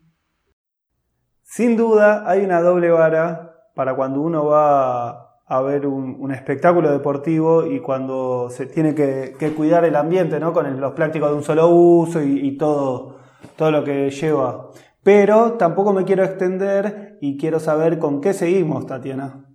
[1.50, 7.64] Sin duda hay una doble vara para cuando uno va a ver un, espectáculo deportivo
[7.64, 10.52] y cuando se tiene que, cuidar el ambiente, ¿no?
[10.52, 13.16] Con los plásticos de un solo uso y, todo,
[13.56, 14.72] todo lo que lleva.
[15.02, 19.46] Pero tampoco me quiero extender y quiero saber con qué seguimos, Tatiana.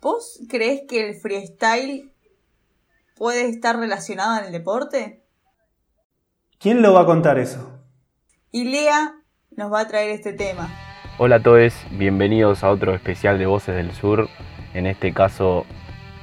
[0.00, 2.14] ¿Vos crees que el freestyle
[3.16, 5.24] puede estar relacionado en el deporte?
[6.60, 7.80] ¿Quién lo va a contar eso?
[8.52, 9.16] Y Lea
[9.56, 10.83] nos va a traer este tema.
[11.16, 14.28] Hola a todos, bienvenidos a otro especial de Voces del Sur,
[14.74, 15.64] en este caso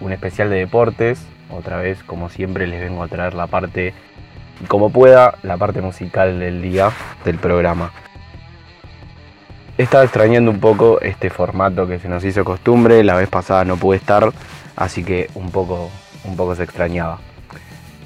[0.02, 3.94] un especial de deportes, otra vez como siempre les vengo a traer la parte,
[4.68, 6.92] como pueda, la parte musical del día
[7.24, 7.94] del programa.
[9.78, 13.78] Estaba extrañando un poco este formato que se nos hizo costumbre, la vez pasada no
[13.78, 14.34] pude estar,
[14.76, 15.90] así que un poco,
[16.26, 17.20] un poco se extrañaba.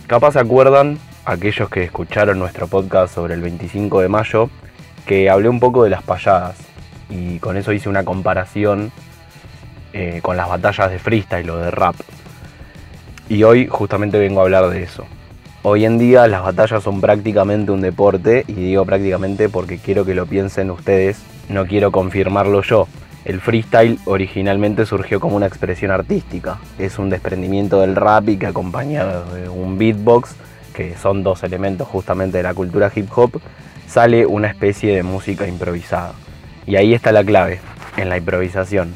[0.06, 4.52] Capaz se acuerdan aquellos que escucharon nuestro podcast sobre el 25 de mayo,
[5.08, 6.75] que hablé un poco de las payadas
[7.10, 8.92] y con eso hice una comparación
[9.94, 11.96] eh, con las batallas de freestyle o de rap.
[13.30, 15.06] Y hoy justamente vengo a hablar de eso.
[15.64, 20.14] Hoy en día las batallas son prácticamente un deporte y digo prácticamente porque quiero que
[20.14, 22.88] lo piensen ustedes, no quiero confirmarlo yo.
[23.24, 28.46] El freestyle originalmente surgió como una expresión artística, es un desprendimiento del rap y que
[28.46, 30.36] acompañado de un beatbox,
[30.76, 33.42] que son dos elementos justamente de la cultura hip hop,
[33.88, 36.14] sale una especie de música improvisada.
[36.68, 37.60] Y ahí está la clave,
[37.98, 38.94] en la improvisación.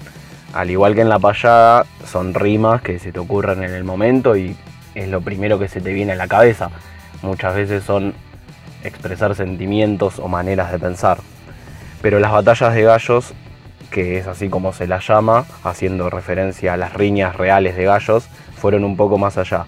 [0.53, 4.36] Al igual que en la payada, son rimas que se te ocurren en el momento
[4.36, 4.55] y
[4.95, 6.71] es lo primero que se te viene a la cabeza.
[7.21, 8.13] Muchas veces son
[8.84, 11.19] expresar sentimientos o maneras de pensar.
[12.01, 13.34] Pero las batallas de gallos,
[13.91, 18.27] que es así como se las llama, haciendo referencia a las riñas reales de gallos,
[18.55, 19.65] fueron un poco más allá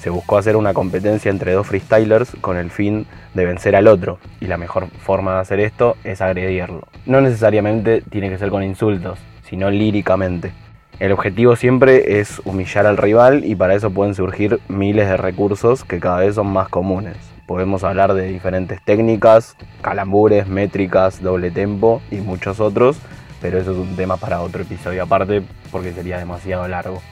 [0.00, 4.18] se buscó hacer una competencia entre dos freestylers con el fin de vencer al otro,
[4.40, 6.88] y la mejor forma de hacer esto es agredirlo.
[7.04, 10.52] No necesariamente tiene que ser con insultos, sino líricamente.
[11.00, 15.84] El objetivo siempre es humillar al rival y para eso pueden surgir miles de recursos
[15.84, 17.16] que cada vez son más comunes.
[17.46, 22.98] Podemos hablar de diferentes técnicas, calambures, métricas, doble tempo y muchos otros,
[23.40, 27.02] pero eso es un tema para otro episodio aparte porque sería demasiado largo.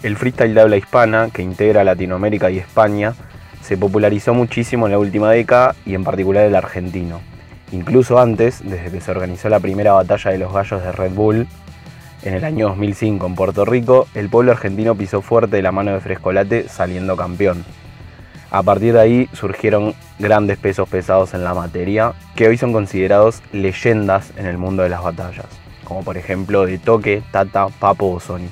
[0.00, 3.14] El freestyle de habla hispana, que integra Latinoamérica y España,
[3.62, 7.20] se popularizó muchísimo en la última década y en particular el argentino.
[7.72, 11.48] Incluso antes, desde que se organizó la primera batalla de los gallos de Red Bull,
[12.22, 15.92] en el año 2005 en Puerto Rico, el pueblo argentino pisó fuerte de la mano
[15.92, 17.64] de Frescolate saliendo campeón.
[18.52, 23.42] A partir de ahí surgieron grandes pesos pesados en la materia, que hoy son considerados
[23.52, 25.46] leyendas en el mundo de las batallas,
[25.82, 28.48] como por ejemplo de Toque, Tata, Papo o Sony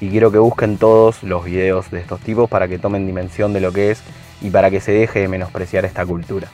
[0.00, 3.60] y quiero que busquen todos los videos de estos tipos para que tomen dimensión de
[3.60, 4.02] lo que es
[4.40, 6.48] y para que se deje de menospreciar esta cultura.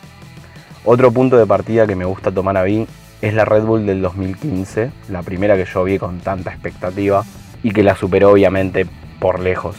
[0.85, 2.87] Otro punto de partida que me gusta tomar a mí
[3.23, 7.25] es la Red Bull del 2015, la primera que yo vi con tanta expectativa
[7.63, 8.87] y que la superó obviamente
[9.19, 9.77] por lejos.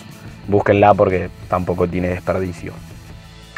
[0.47, 2.73] Búsquenla porque tampoco tiene desperdicio.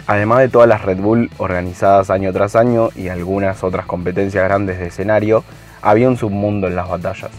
[0.07, 4.79] Además de todas las Red Bull organizadas año tras año y algunas otras competencias grandes
[4.79, 5.43] de escenario,
[5.81, 7.31] había un submundo en las batallas,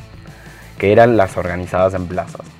[0.78, 2.57] que eran las organizadas en plazas.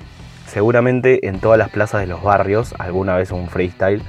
[0.49, 4.01] Seguramente en todas las plazas de los barrios alguna vez un freestyle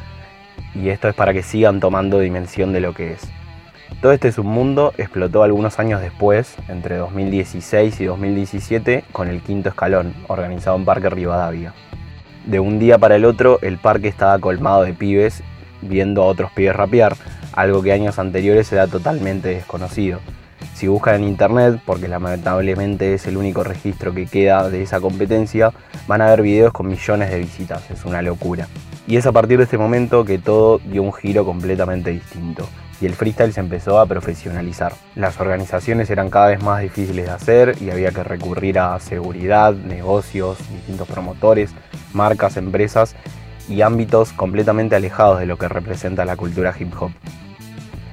[0.74, 3.28] y esto es para que sigan tomando dimensión de lo que es.
[4.00, 10.14] Todo este submundo explotó algunos años después, entre 2016 y 2017, con el quinto escalón,
[10.28, 11.74] organizado en Parque Rivadavia.
[12.46, 15.42] De un día para el otro, el parque estaba colmado de pibes
[15.82, 17.16] viendo a otros pibes rapear,
[17.52, 20.20] algo que años anteriores era totalmente desconocido.
[20.80, 25.74] Si buscan en internet, porque lamentablemente es el único registro que queda de esa competencia,
[26.08, 28.66] van a ver videos con millones de visitas, es una locura.
[29.06, 32.66] Y es a partir de este momento que todo dio un giro completamente distinto
[32.98, 34.94] y el freestyle se empezó a profesionalizar.
[35.16, 39.74] Las organizaciones eran cada vez más difíciles de hacer y había que recurrir a seguridad,
[39.74, 41.74] negocios, distintos promotores,
[42.14, 43.16] marcas, empresas
[43.68, 47.10] y ámbitos completamente alejados de lo que representa la cultura hip hop.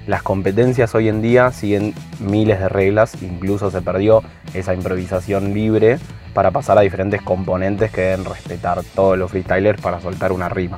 [0.08, 4.24] Las competencias hoy en día siguen miles de reglas, incluso se perdió
[4.56, 6.00] esa improvisación libre
[6.34, 10.78] para pasar a diferentes componentes que deben respetar todos los freestylers para soltar una rima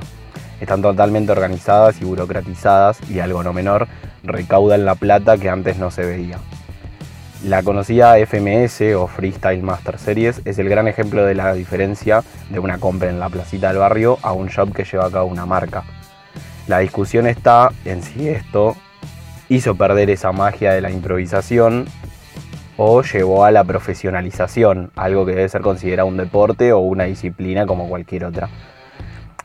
[0.60, 3.88] están totalmente organizadas y burocratizadas y algo no menor,
[4.22, 6.38] recaudan la plata que antes no se veía.
[7.42, 12.58] La conocida FMS o Freestyle Master Series es el gran ejemplo de la diferencia de
[12.58, 15.46] una compra en la placita del barrio a un shop que lleva a cabo una
[15.46, 15.84] marca.
[16.66, 18.76] La discusión está en si esto
[19.50, 21.84] hizo perder esa magia de la improvisación
[22.78, 27.66] o llevó a la profesionalización, algo que debe ser considerado un deporte o una disciplina
[27.66, 28.48] como cualquier otra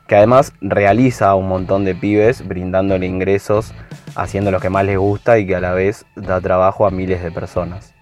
[0.08, 3.74] que además realiza a un montón de pibes brindándole ingresos,
[4.16, 7.24] haciendo lo que más les gusta y que a la vez da trabajo a miles
[7.24, 7.94] de personas.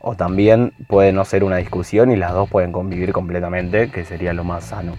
[0.00, 4.32] O también puede no ser una discusión y las dos pueden convivir completamente, que sería
[4.32, 4.94] lo más sano.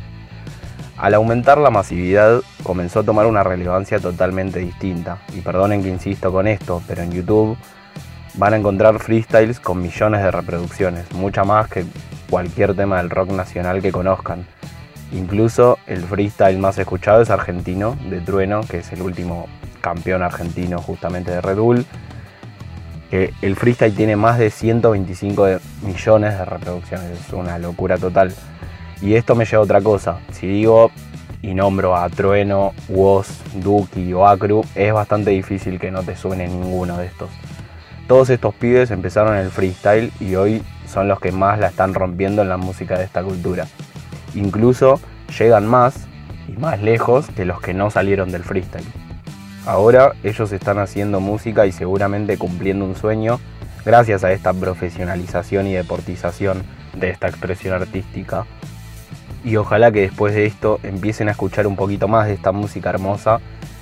[0.97, 5.17] Al aumentar la masividad comenzó a tomar una relevancia totalmente distinta.
[5.33, 7.57] Y perdonen que insisto con esto, pero en YouTube
[8.35, 11.85] van a encontrar freestyles con millones de reproducciones, mucha más que
[12.29, 14.45] cualquier tema del rock nacional que conozcan.
[15.11, 19.47] Incluso el freestyle más escuchado es argentino, de Trueno, que es el último
[19.81, 21.85] campeón argentino justamente de Red Bull.
[23.11, 28.33] El freestyle tiene más de 125 millones de reproducciones, es una locura total.
[29.03, 30.19] Y esto me lleva a otra cosa.
[30.31, 30.89] Si digo
[31.43, 36.47] y nombro a Trueno, Woz, Duki o Acru, es bastante difícil que no te suene
[36.47, 37.29] ninguno de estos.
[38.07, 42.41] Todos estos pibes empezaron el freestyle y hoy son los que más la están rompiendo
[42.41, 43.67] en la música de esta cultura
[44.35, 44.99] incluso
[45.37, 46.07] llegan más
[46.47, 48.85] y más lejos que los que no salieron del freestyle.
[49.65, 53.39] Ahora ellos están haciendo música y seguramente cumpliendo un sueño
[53.85, 56.63] gracias a esta profesionalización y deportización
[56.97, 58.45] de esta expresión artística.
[59.43, 62.89] Y ojalá que después de esto empiecen a escuchar un poquito más de esta música
[62.89, 63.39] hermosa,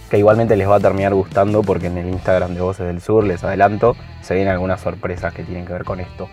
[0.09, 3.23] que igualmente les va a terminar gustando porque en el Instagram de Voces del Sur,
[3.23, 6.29] les adelanto, se vienen algunas sorpresas que tienen que ver con esto.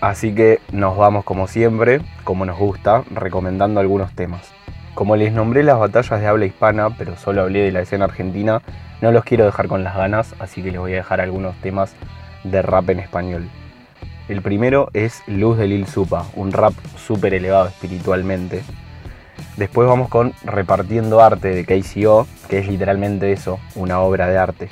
[0.00, 4.52] Así que nos vamos como siempre, como nos gusta, recomendando algunos temas.
[4.94, 8.60] Como les nombré las batallas de habla hispana, pero solo hablé de la escena argentina,
[9.00, 11.94] no los quiero dejar con las ganas, así que les voy a dejar algunos temas
[12.42, 13.48] de rap en español.
[14.28, 18.62] El primero es Luz de Lil Supa, un rap súper elevado espiritualmente.
[19.56, 24.68] Después vamos con Repartiendo Arte de KCO, que es literalmente eso, una obra de arte.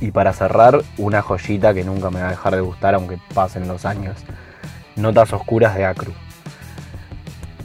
[0.00, 3.68] Y para cerrar, una joyita que nunca me va a dejar de gustar aunque pasen
[3.68, 4.16] los años.
[4.96, 6.12] Notas Oscuras de Acru.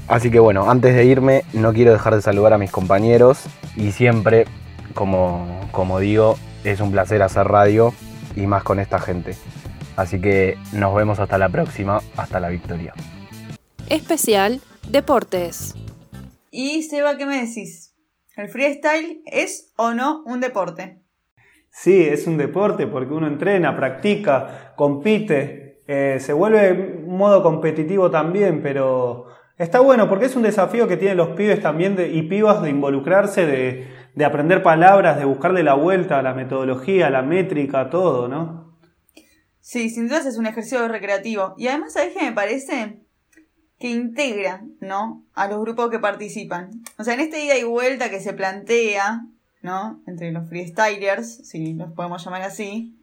[0.08, 3.44] Así que bueno, antes de irme no quiero dejar de saludar a mis compañeros
[3.76, 4.46] y siempre,
[4.94, 7.94] como, como digo, es un placer hacer radio
[8.36, 9.36] y más con esta gente.
[9.98, 12.94] Así que nos vemos hasta la próxima, hasta la victoria.
[13.90, 15.76] Especial Deportes.
[16.52, 17.96] Y Seba, ¿qué me decís?
[18.38, 21.02] ¿El freestyle es o no un deporte?
[21.72, 28.12] Sí, es un deporte porque uno entrena, practica, compite, eh, se vuelve un modo competitivo
[28.12, 29.28] también, pero
[29.58, 33.46] está bueno porque es un desafío que tienen los pibes también y pibas de involucrarse,
[33.46, 38.67] de, aprender palabras, de buscarle la vuelta a la metodología, a la métrica, todo, ¿no?
[39.68, 41.54] Sí, sin duda es un ejercicio recreativo.
[41.58, 43.02] Y además, ¿sabes qué me parece?
[43.78, 45.26] Que integra, ¿no?
[45.34, 46.70] A los grupos que participan.
[46.98, 49.26] O sea, en esta ida y vuelta que se plantea,
[49.62, 50.02] ¿no?
[50.08, 52.98] Entre los freestylers, si los podemos llamar así,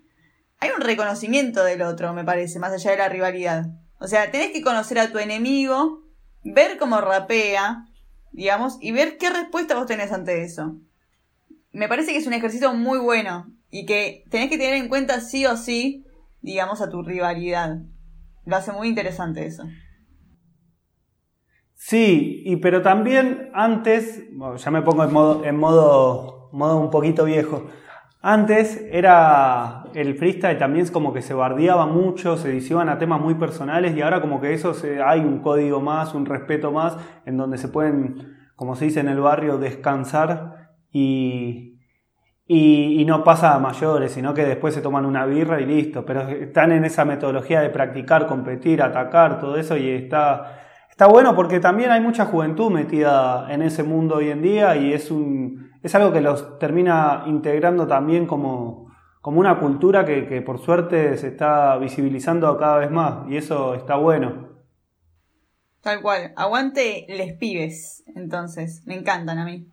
[0.58, 3.66] hay un reconocimiento del otro, me parece, más allá de la rivalidad.
[3.98, 6.02] O sea, tenés que conocer a tu enemigo,
[6.44, 7.84] ver cómo rapea,
[8.32, 10.78] digamos, y ver qué respuesta vos tenés ante eso.
[11.72, 15.20] Me parece que es un ejercicio muy bueno y que tenés que tener en cuenta
[15.20, 16.03] sí o sí,
[16.44, 17.78] digamos, a tu rivalidad.
[18.44, 19.64] Lo hace muy interesante eso.
[21.72, 24.22] Sí, y pero también antes,
[24.56, 27.66] ya me pongo en modo, en modo, modo un poquito viejo.
[28.20, 33.34] Antes era el freestyle también como que se bardeaba mucho, se edición a temas muy
[33.34, 37.36] personales y ahora como que eso se, hay un código más, un respeto más, en
[37.36, 41.73] donde se pueden, como se dice en el barrio, descansar y,
[42.46, 46.04] y, no pasa a mayores, sino que después se toman una birra y listo.
[46.04, 51.34] Pero están en esa metodología de practicar, competir, atacar, todo eso y está, está bueno
[51.34, 55.72] porque también hay mucha juventud metida en ese mundo hoy en día y es un
[55.82, 58.90] es algo que los termina integrando también como,
[59.20, 63.74] como una cultura que, que por suerte se está visibilizando cada vez más y eso
[63.74, 64.54] está bueno.
[65.82, 66.32] Tal cual.
[66.36, 68.82] Aguante les pibes, entonces.
[68.86, 69.68] Me encantan a mí.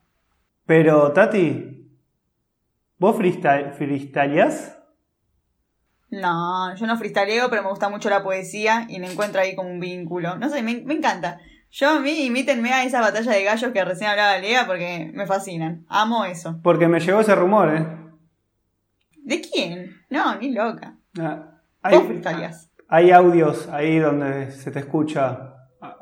[0.66, 1.81] Pero, Tati,
[3.02, 4.78] ¿vos freestyle, freestyleás?
[6.12, 9.70] No, yo no freestyleo, pero me gusta mucho la poesía y me encuentro ahí como
[9.72, 10.38] un vínculo.
[10.38, 11.39] No sé, me, me encanta.
[11.72, 15.26] Yo a mí imítenme a esa batalla de gallos que recién hablaba Lea porque me
[15.26, 15.84] fascinan.
[15.89, 16.60] Amo eso.
[16.62, 17.88] Porque me llegó ese rumor, ¿eh?
[19.24, 19.95] ¿De quién?
[20.10, 20.97] No, ni loca.
[21.20, 22.70] Ah, Vos freestyleás.
[22.88, 25.97] hay audios ahí donde se te escucha ah,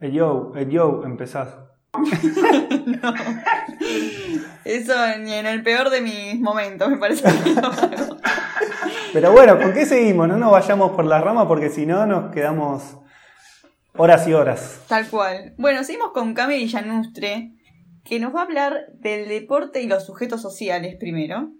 [0.00, 1.54] el yo, el yo, empezás.
[3.02, 3.14] No.
[4.64, 7.28] Eso ni en el peor de mis momentos me parece.
[9.12, 10.28] Pero bueno, ¿con qué seguimos?
[10.28, 12.98] No nos vayamos por las ramas porque si no nos quedamos
[13.96, 14.82] horas y horas.
[14.88, 15.54] Tal cual.
[15.58, 17.52] Bueno, seguimos con Cami Villanustre,
[18.04, 21.52] que nos va a hablar del deporte y los sujetos sociales primero.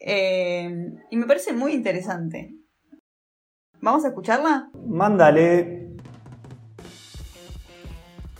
[0.00, 0.70] Eh,
[1.10, 2.54] y me parece muy interesante.
[3.80, 4.70] ¿Vamos a escucharla?
[4.86, 5.79] Mándale.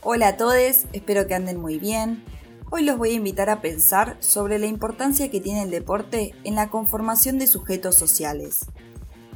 [0.03, 2.25] Hola a todos, espero que anden muy bien.
[2.71, 6.55] Hoy los voy a invitar a pensar sobre la importancia que tiene el deporte en
[6.55, 8.61] la conformación de sujetos sociales.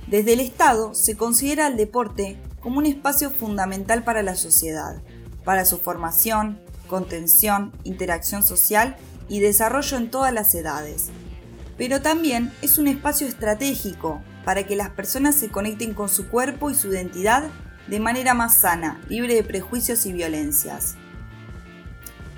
[0.07, 5.03] Desde el Estado se considera al deporte como un espacio fundamental para la sociedad,
[5.45, 6.59] para su formación,
[6.89, 8.97] contención, interacción social
[9.29, 11.11] y desarrollo en todas las edades.
[11.77, 16.71] Pero también es un espacio estratégico para que las personas se conecten con su cuerpo
[16.71, 17.51] y su identidad
[17.89, 20.97] de manera más sana, libre de prejuicios y violencias.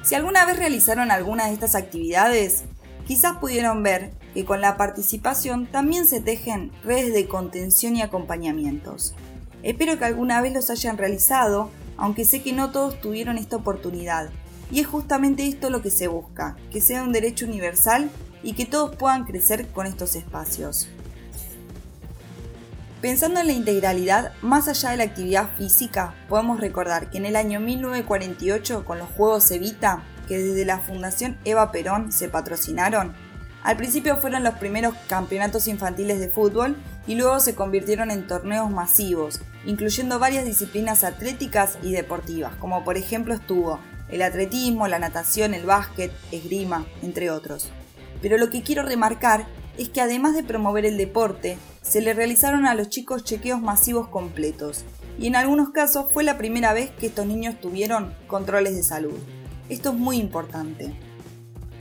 [0.03, 2.65] Si alguna vez realizaron alguna de estas actividades,
[3.07, 9.15] quizás pudieron ver que con la participación también se tejen redes de contención y acompañamientos.
[9.63, 14.31] Espero que alguna vez los hayan realizado, aunque sé que no todos tuvieron esta oportunidad.
[14.71, 18.11] Y es justamente esto lo que se busca, que sea un derecho universal
[18.43, 20.89] y que todos puedan crecer con estos espacios.
[23.07, 27.37] Pensando en la integralidad, más allá de la actividad física, podemos recordar que en el
[27.37, 33.15] año 1948, con los Juegos Evita, que desde la Fundación Eva Perón se patrocinaron,
[33.63, 36.75] al principio fueron los primeros campeonatos infantiles de fútbol
[37.07, 42.97] y luego se convirtieron en torneos masivos, incluyendo varias disciplinas atléticas y deportivas, como por
[42.97, 43.79] ejemplo estuvo
[44.09, 47.71] el atletismo, la natación, el básquet, esgrima, entre otros.
[48.21, 49.47] Pero lo que quiero remarcar
[49.79, 54.09] es que además de promover el deporte, se le realizaron a los chicos chequeos masivos
[54.09, 54.85] completos,
[55.19, 59.19] y en algunos casos fue la primera vez que estos niños tuvieron controles de salud.
[59.69, 60.95] Esto es muy importante.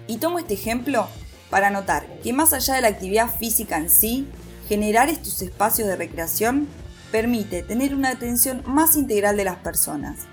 [0.07, 1.07] Y tomo este ejemplo
[1.49, 4.27] para notar que más allá de la actividad física en sí,
[4.67, 6.67] generar estos espacios de recreación
[7.11, 10.27] permite tener una atención más integral de las personas.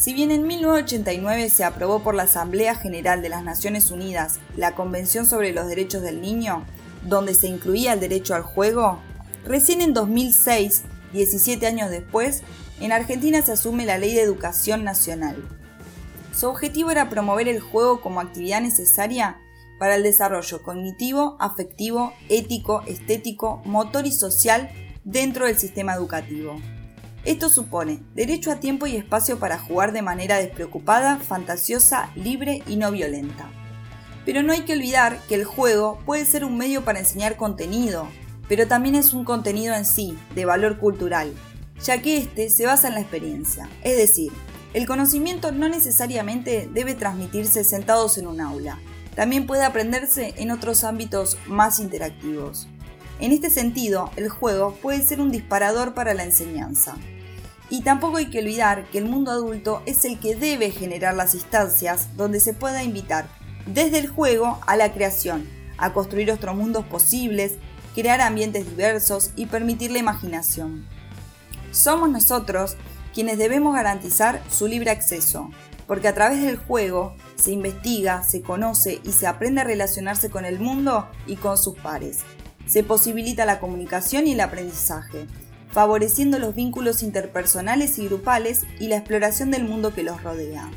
[0.00, 4.74] Si bien en 1989 se aprobó por la Asamblea General de las Naciones Unidas la
[4.74, 6.64] Convención sobre los Derechos del Niño,
[7.06, 8.98] donde se incluía el derecho al juego,
[9.44, 12.42] recién en 2006, 17 años después,
[12.80, 15.36] en Argentina se asume la Ley de Educación Nacional.
[16.34, 19.36] Su objetivo era promover el juego como actividad necesaria
[19.78, 24.70] para el desarrollo cognitivo, afectivo, ético, estético, motor y social
[25.04, 26.58] dentro del sistema educativo.
[27.24, 32.76] Esto supone derecho a tiempo y espacio para jugar de manera despreocupada, fantasiosa, libre y
[32.76, 33.50] no violenta.
[34.24, 38.06] Pero no hay que olvidar que el juego puede ser un medio para enseñar contenido,
[38.48, 41.32] pero también es un contenido en sí, de valor cultural,
[41.82, 43.68] ya que este se basa en la experiencia.
[43.82, 44.32] Es decir,
[44.72, 48.78] el conocimiento no necesariamente debe transmitirse sentados en un aula,
[49.14, 52.68] también puede aprenderse en otros ámbitos más interactivos.
[53.20, 56.96] En este sentido, el juego puede ser un disparador para la enseñanza.
[57.68, 61.34] Y tampoco hay que olvidar que el mundo adulto es el que debe generar las
[61.34, 63.28] instancias donde se pueda invitar
[63.66, 65.46] desde el juego a la creación,
[65.76, 67.56] a construir otros mundos posibles,
[67.94, 70.86] crear ambientes diversos y permitir la imaginación.
[71.72, 72.76] Somos nosotros
[73.12, 75.50] quienes debemos garantizar su libre acceso,
[75.86, 80.46] porque a través del juego se investiga, se conoce y se aprende a relacionarse con
[80.46, 82.20] el mundo y con sus pares
[82.70, 85.26] se posibilita la comunicación y el aprendizaje,
[85.72, 90.70] favoreciendo los vínculos interpersonales y grupales y la exploración del mundo que los rodea.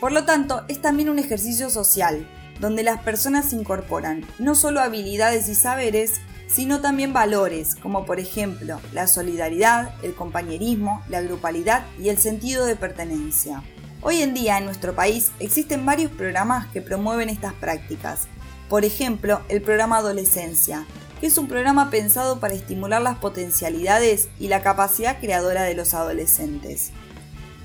[0.00, 2.26] Por lo tanto, es también un ejercicio social,
[2.58, 8.80] donde las personas incorporan no solo habilidades y saberes, sino también valores, como por ejemplo
[8.92, 13.62] la solidaridad, el compañerismo, la grupalidad y el sentido de pertenencia.
[14.00, 18.26] Hoy en día en nuestro país existen varios programas que promueven estas prácticas.
[18.70, 20.86] Por ejemplo, el programa Adolescencia,
[21.20, 25.92] que es un programa pensado para estimular las potencialidades y la capacidad creadora de los
[25.92, 26.92] adolescentes.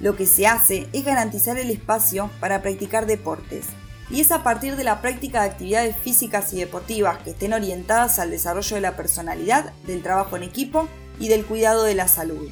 [0.01, 3.67] Lo que se hace es garantizar el espacio para practicar deportes,
[4.09, 8.19] y es a partir de la práctica de actividades físicas y deportivas que estén orientadas
[8.19, 10.87] al desarrollo de la personalidad, del trabajo en equipo
[11.19, 12.49] y del cuidado de la salud.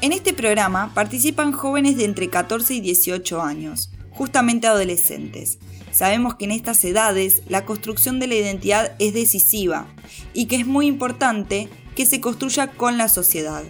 [0.00, 5.58] En este programa participan jóvenes de entre 14 y 18 años, justamente adolescentes.
[5.96, 9.86] Sabemos que en estas edades la construcción de la identidad es decisiva
[10.34, 13.64] y que es muy importante que se construya con la sociedad.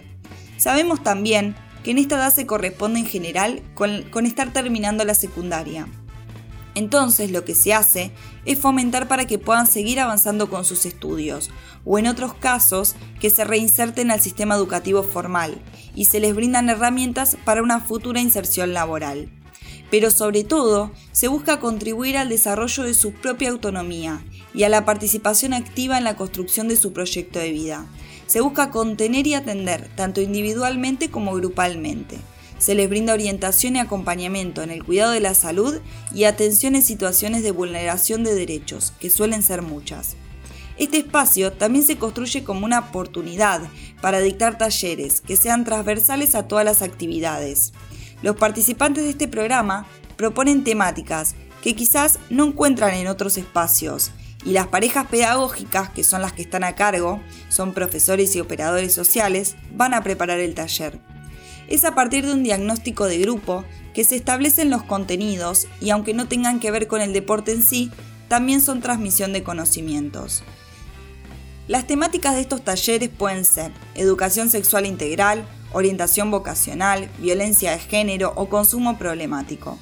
[0.57, 1.55] Sabemos también
[1.85, 5.87] que en esta edad se corresponde en general con, estar terminando la secundaria.
[6.75, 8.11] Entonces lo que se hace
[8.43, 11.49] es fomentar para que puedan seguir avanzando con sus estudios,
[11.85, 15.61] o en otros casos que se reinserten al sistema educativo formal
[15.95, 19.31] y se les brindan herramientas para una futura inserción laboral.
[19.89, 24.21] Pero sobre todo, se busca contribuir al desarrollo de su propia autonomía
[24.53, 27.85] y a la participación activa en la construcción de su proyecto de vida.
[28.25, 32.17] Se busca contener y atender, tanto individualmente como grupalmente
[32.57, 35.79] se les brinda orientación y acompañamiento en el cuidado de la salud
[36.13, 40.15] y atención en situaciones de vulneración de derechos, que suelen ser muchas.
[40.77, 43.61] Este espacio también se construye como una oportunidad
[44.01, 47.73] para dictar talleres que sean transversales a todas las actividades.
[48.21, 54.11] Los participantes de este programa proponen temáticas que quizás no encuentran en otros espacios
[54.45, 58.93] y las parejas pedagógicas, que son las que están a cargo, son profesores y operadores
[58.93, 60.99] sociales, van a preparar el taller
[61.67, 66.13] es a partir de un diagnóstico de grupo que se establecen los contenidos y aunque
[66.13, 67.91] no tengan que ver con el deporte en sí,
[68.27, 70.43] también son transmisión de conocimientos.
[71.67, 78.31] Las temáticas de estos talleres pueden ser educación sexual integral, orientación vocacional, violencia de género
[78.37, 79.77] o consumo problemático.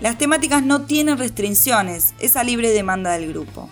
[0.00, 3.68] Las temáticas no tienen restricciones, es a libre demanda del grupo.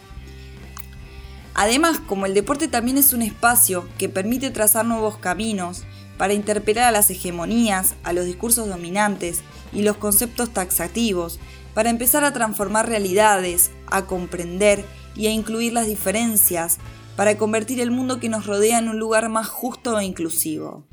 [1.54, 5.84] Además, como el deporte también es un espacio que permite trazar nuevos caminos,
[6.18, 9.40] para interpelar a las hegemonías, a los discursos dominantes
[9.72, 11.38] y los conceptos taxativos,
[11.74, 14.84] para empezar a transformar realidades, a comprender
[15.16, 16.78] y a incluir las diferencias,
[17.16, 20.84] para convertir el mundo que nos rodea en un lugar más justo e inclusivo.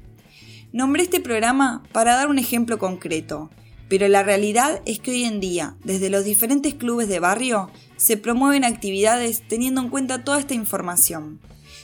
[0.72, 3.49] Nombré este programa para dar un ejemplo concreto,
[3.88, 8.17] pero la realidad es que hoy en día, desde los diferentes clubes de barrio, se
[8.17, 11.39] promueven actividades teniendo en cuenta toda esta información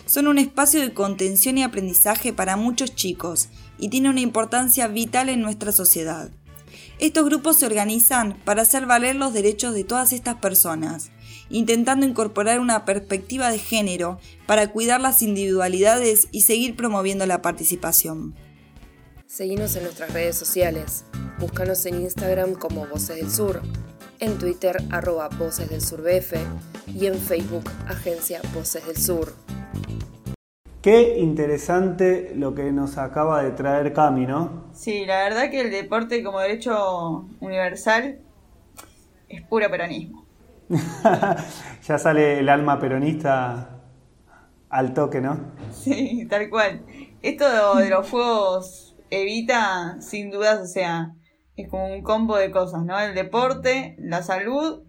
[0.06, 5.30] son un espacio de contención y aprendizaje para muchos chicos y tiene una importancia vital
[5.30, 6.30] en nuestra sociedad.
[7.00, 11.12] Estos grupos se organizan para hacer valer los derechos de todas estas personas,
[11.50, 18.36] intentando incorporar una perspectiva de género para cuidar las individualidades y seguir promoviendo la participación.
[19.26, 21.06] Seguimos en nuestras redes sociales.
[21.40, 23.62] Búscanos en Instagram como Voces del Sur,
[24.20, 26.36] en Twitter arroba Voces del Sur BF
[26.88, 29.34] y en Facebook Agencia Voces del Sur.
[30.82, 34.70] Qué interesante lo que nos acaba de traer Cami, ¿no?
[34.74, 38.20] Sí, la verdad que el deporte como derecho universal
[39.28, 40.25] es puro peronismo.
[41.84, 43.82] ya sale el alma peronista
[44.70, 45.40] al toque, ¿no?
[45.72, 46.86] Sí, tal cual.
[47.22, 51.14] Esto de los fuegos evita, sin dudas, o sea,
[51.56, 53.00] es como un combo de cosas, ¿no?
[53.00, 54.84] El deporte, la salud,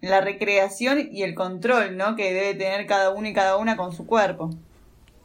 [0.00, 2.14] la recreación y el control, ¿no?
[2.14, 4.50] Que debe tener cada uno y cada una con su cuerpo.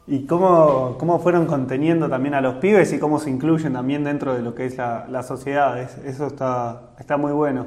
[0.06, 4.34] ¿Y cómo, cómo, fueron conteniendo también a los pibes y cómo se incluyen también dentro
[4.34, 5.78] de lo que es la, la sociedad?
[5.80, 7.66] eso está, está muy bueno.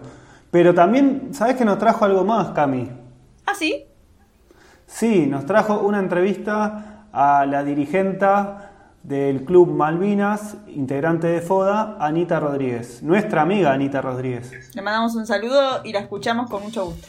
[0.51, 2.89] Pero también, ¿sabes que nos trajo algo más, Cami?
[3.45, 3.85] ¿Ah, sí?
[4.85, 8.71] Sí, nos trajo una entrevista a la dirigenta
[9.03, 13.03] del Club Malvinas, integrante de FODA, Anita Rodríguez.
[13.03, 14.75] Nuestra amiga Anita Rodríguez.
[14.75, 17.07] Le mandamos un saludo y la escuchamos con mucho gusto.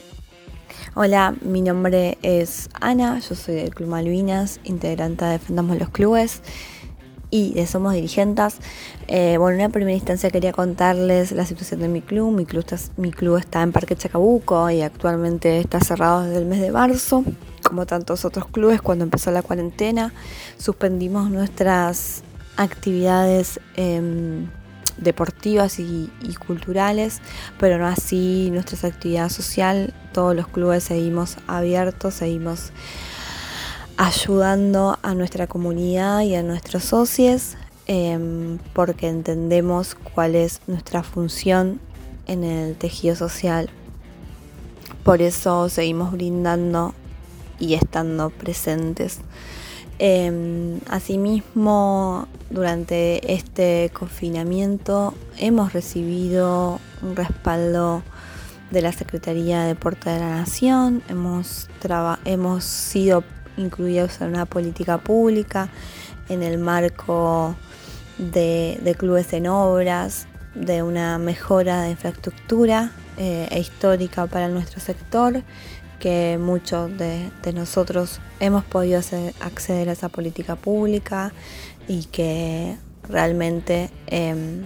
[0.94, 6.42] Hola, mi nombre es Ana, yo soy del Club Malvinas, integrante de Defendamos los Clubes
[7.30, 8.56] y de Somos Dirigentes.
[9.06, 12.32] Eh, bueno, en una primera instancia quería contarles la situación de mi club.
[12.32, 16.46] Mi club, está, mi club está en Parque Chacabuco y actualmente está cerrado desde el
[16.46, 17.24] mes de marzo.
[17.62, 20.12] Como tantos otros clubes, cuando empezó la cuarentena,
[20.58, 22.22] suspendimos nuestras
[22.56, 23.60] actividades
[24.98, 26.10] deportivas y,
[26.46, 27.20] culturales,
[27.58, 29.94] pero no así nuestra actividad social.
[30.12, 32.72] Todos los clubes seguimos abiertos, seguimos
[33.98, 37.56] ayudando a nuestra comunidad y a nuestros socios
[37.88, 41.80] em, porque entendemos cuál es nuestra función
[42.28, 43.68] en el tejido social.
[45.02, 46.94] Por eso seguimos brindando
[47.58, 49.18] y estando presentes.
[49.98, 58.04] Em, asimismo, durante este confinamiento hemos recibido un respaldo
[58.70, 61.68] de la Secretaría de Deporte de la Nación, hemos,
[62.24, 63.24] hemos sido
[63.58, 65.68] incluidos en una política pública
[66.28, 67.54] en el marco
[68.18, 75.42] de, clubes en obras, de una mejora de infraestructura eh, e histórica para nuestro sector,
[76.00, 79.00] que muchos de, nosotros hemos podido
[79.40, 81.32] acceder a esa política pública
[81.88, 82.76] y que
[83.08, 84.64] realmente em,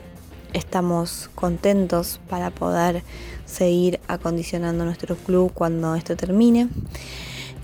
[0.52, 3.02] estamos contentos para poder
[3.46, 6.68] seguir acondicionando nuestro club cuando esto termine.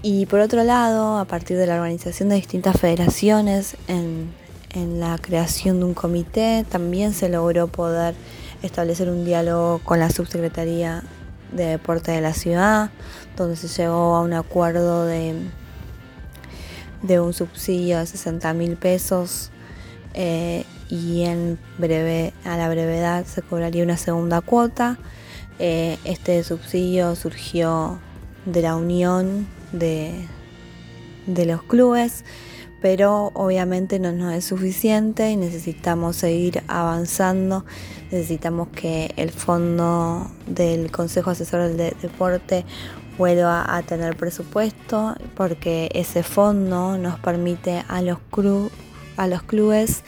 [0.02, 4.32] Y por otro lado, a partir de la organización de distintas federaciones en,
[5.00, 8.14] la creación de un comité, también se logró poder
[8.62, 11.02] establecer un diálogo con la subsecretaría
[11.50, 12.90] de deporte de la ciudad,
[13.36, 15.34] donde se llegó a un acuerdo de,
[17.02, 19.50] de un subsidio de 60 mil pesos
[20.14, 24.96] eh, y en breve, a la brevedad se cobraría una segunda cuota.
[25.58, 27.98] Eh, este subsidio surgió
[28.46, 30.12] de la unión de,
[31.26, 32.24] de los clubes,
[32.80, 37.64] pero obviamente no nos es suficiente y necesitamos seguir avanzando.
[38.10, 42.64] Necesitamos que el fondo del Consejo Asesor del Deporte
[43.18, 48.18] vuelva a tener presupuesto porque ese fondo nos permite a los,
[49.16, 50.04] a los clubes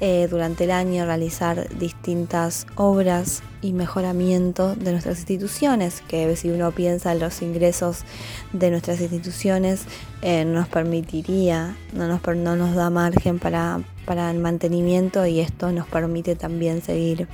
[0.00, 6.70] eh, durante el año realizar distintas obras y mejoramiento de nuestras instituciones, que si uno
[6.70, 8.04] piensa en los ingresos
[8.52, 9.86] de nuestras instituciones,
[10.22, 15.72] eh, nos permitiría, no nos, no nos da margen para, para, el mantenimiento y esto
[15.72, 17.26] nos permite también seguir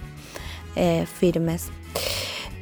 [0.74, 1.68] eh, firmes.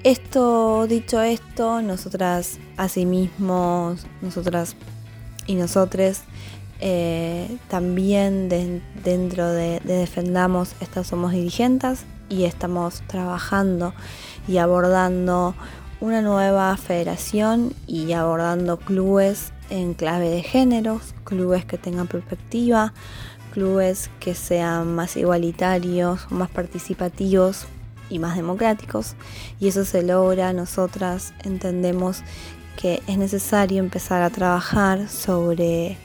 [0.03, 4.75] Esto, dicho esto, nosotras asimismo, nosotras
[5.47, 6.23] y nosotres
[6.85, 13.95] eh, también dentro de, Defendamos estas somos dirigentes y estamos trabajando
[14.49, 15.55] y abordando
[16.01, 22.93] una nueva federación y abordando clubes en clave de géneros, clubes que tengan perspectiva,
[23.53, 27.67] clubes que sean más igualitarios, más participativos
[28.11, 29.15] y más democráticos.
[29.61, 32.25] Y eso se logra, nosotras entendemos
[32.77, 35.97] que es necesario empezar a trabajar sobre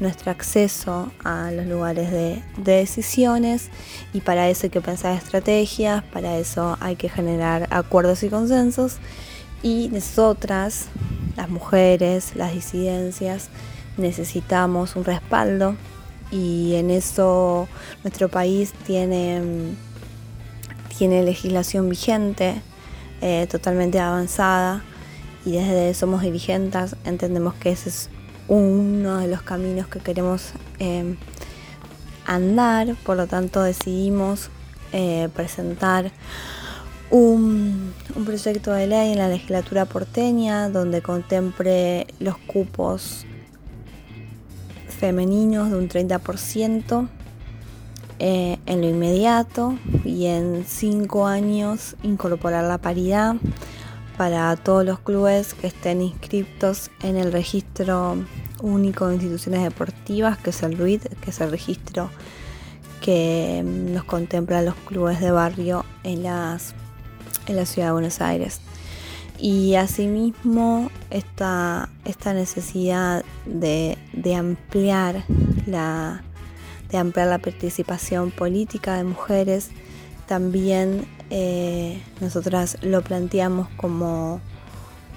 [0.00, 3.68] nuestro acceso a los lugares de, decisiones
[4.12, 8.96] y para eso hay que pensar estrategias, para eso hay que generar acuerdos y consensos.
[9.62, 10.86] Y nosotras,
[11.36, 13.50] las mujeres, las disidencias,
[13.98, 15.76] necesitamos un respaldo
[16.30, 17.68] y en eso
[18.02, 19.42] nuestro país tiene,
[20.96, 22.62] tiene legislación vigente,
[23.20, 24.82] eh, totalmente avanzada
[25.44, 28.10] y desde Somos Dirigentes entendemos que ese es
[28.50, 31.14] uno de los caminos que queremos eh,
[32.26, 34.50] andar, por lo tanto decidimos
[34.92, 36.10] eh, presentar
[37.10, 37.94] un,
[38.24, 43.24] proyecto de ley en la legislatura porteña donde contemple los cupos
[44.88, 47.08] femeninos de un 30%
[48.18, 53.36] eh, en lo inmediato y en cinco años incorporar la paridad
[54.18, 58.16] para todos los clubes que estén inscritos en el registro
[58.60, 62.10] único de instituciones deportivas, que es el RUID, que es el registro
[63.00, 66.74] que mm, nos contempla los clubes de barrio en, las,
[67.46, 68.60] en la ciudad de Buenos Aires.
[69.38, 73.96] Y asimismo esta, esta necesidad de,
[74.36, 75.24] ampliar
[75.66, 76.22] la,
[76.90, 79.70] de ampliar la participación política de mujeres
[80.30, 84.40] también eh, nosotras lo planteamos como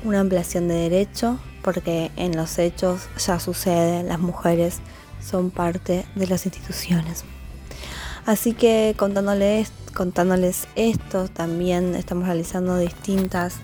[0.04, 4.80] una ampliación de derecho, porque en los hechos ya sucede, las mujeres
[5.22, 7.24] son parte de las instituciones.
[8.26, 13.56] Así que contándoles, contándoles esto, también estamos realizando distintas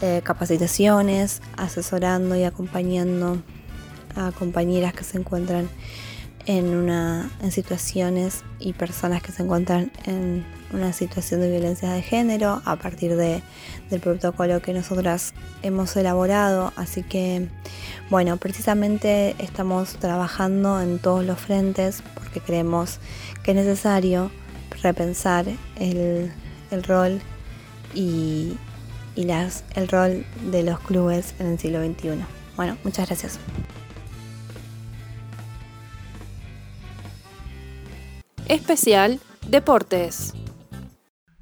[0.00, 3.38] eh, capacitaciones, asesorando y acompañando
[4.14, 5.68] a compañeras que se encuentran
[6.46, 12.02] en, una, en situaciones y personas que se encuentran en una situación de violencia de
[12.02, 13.42] género a partir de,
[13.90, 16.72] del protocolo que nosotras hemos elaborado.
[16.76, 17.48] Así que,
[18.10, 22.98] bueno, precisamente estamos trabajando en todos los frentes porque creemos
[23.42, 24.30] que es necesario
[24.82, 25.46] repensar
[25.78, 26.32] el,
[26.86, 27.20] rol
[27.94, 28.56] y,
[29.14, 32.24] y las, el rol de los clubes en el siglo XXI.
[32.56, 33.38] Bueno, muchas gracias.
[38.48, 39.18] Especial
[39.48, 40.32] Deportes.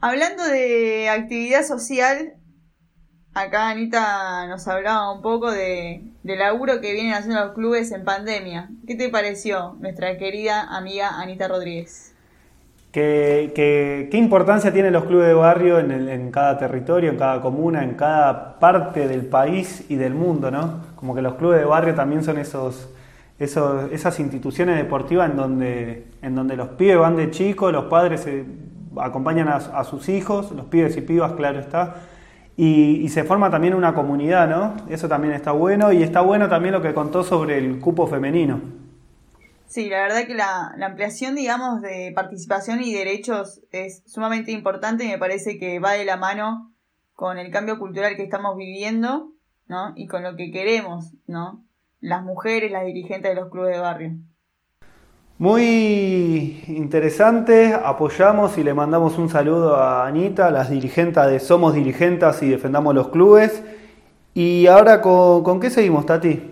[0.00, 2.34] Hablando de actividad social,
[3.34, 8.04] acá Anita nos hablaba un poco de, del laburo que vienen haciendo los clubes en
[8.04, 8.70] pandemia.
[8.86, 12.14] ¿Qué te pareció nuestra querida amiga Anita Rodríguez?
[12.90, 17.82] ¿Qué, qué, importancia tienen los clubes de barrio en, en, cada territorio, en cada comuna,
[17.82, 20.80] en cada parte del país y del mundo, ¿no?
[20.94, 22.88] Como que los clubes de barrio también son esos
[23.38, 28.26] esas instituciones deportivas en donde, en donde los pibes van de chicos, los padres
[28.96, 31.96] acompañan a, sus hijos, los pibes y pibas, claro está,
[32.56, 34.76] y, se forma también una comunidad, ¿no?
[34.88, 38.60] Eso también está bueno y está bueno también lo que contó sobre el cupo femenino.
[39.66, 45.08] Sí, la verdad que la, ampliación, digamos, de participación y derechos es sumamente importante y
[45.08, 46.72] me parece que va de la mano
[47.14, 49.32] con el cambio cultural que estamos viviendo,
[49.66, 49.92] ¿no?
[49.96, 51.64] Y con lo que queremos, ¿no?
[52.04, 54.12] Las mujeres, las dirigentes de los clubes de barrio.
[55.38, 62.42] Muy interesante, apoyamos y le mandamos un saludo a Anita, las dirigentes de Somos Dirigentes
[62.42, 63.62] y Defendamos los Clubes.
[64.34, 66.42] Y ahora, ¿con, qué seguimos, Tati?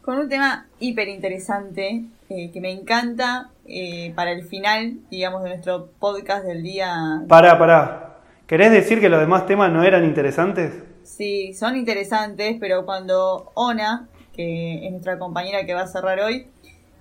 [0.00, 5.50] Con un tema hiper interesante eh, que me encanta eh, para el final, digamos, de
[5.50, 7.22] nuestro podcast del día.
[7.28, 8.16] Pará, pará.
[8.48, 10.72] ¿Querés decir que los demás temas no eran interesantes?
[11.04, 16.46] Sí, son interesantes, pero cuando Ona, que es nuestra compañera que va a cerrar hoy,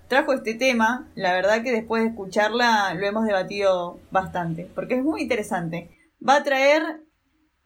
[0.08, 5.04] trajo este tema, la verdad que después de escucharla lo hemos debatido bastante, porque es
[5.04, 5.90] muy interesante.
[6.28, 6.84] Va a traer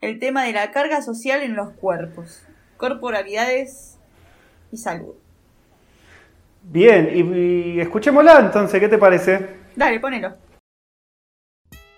[0.02, 2.44] el tema de la carga social en los cuerpos,
[2.78, 3.98] corporalidades
[4.72, 5.16] y salud.
[6.62, 9.50] Bien, y, escuchémosla entonces, ¿qué te parece?
[9.76, 10.36] Dale, ponelo.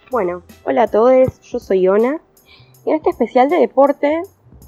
[0.10, 2.22] Bueno, hola a todos, yo soy Ona
[2.86, 4.22] y en este especial de deporte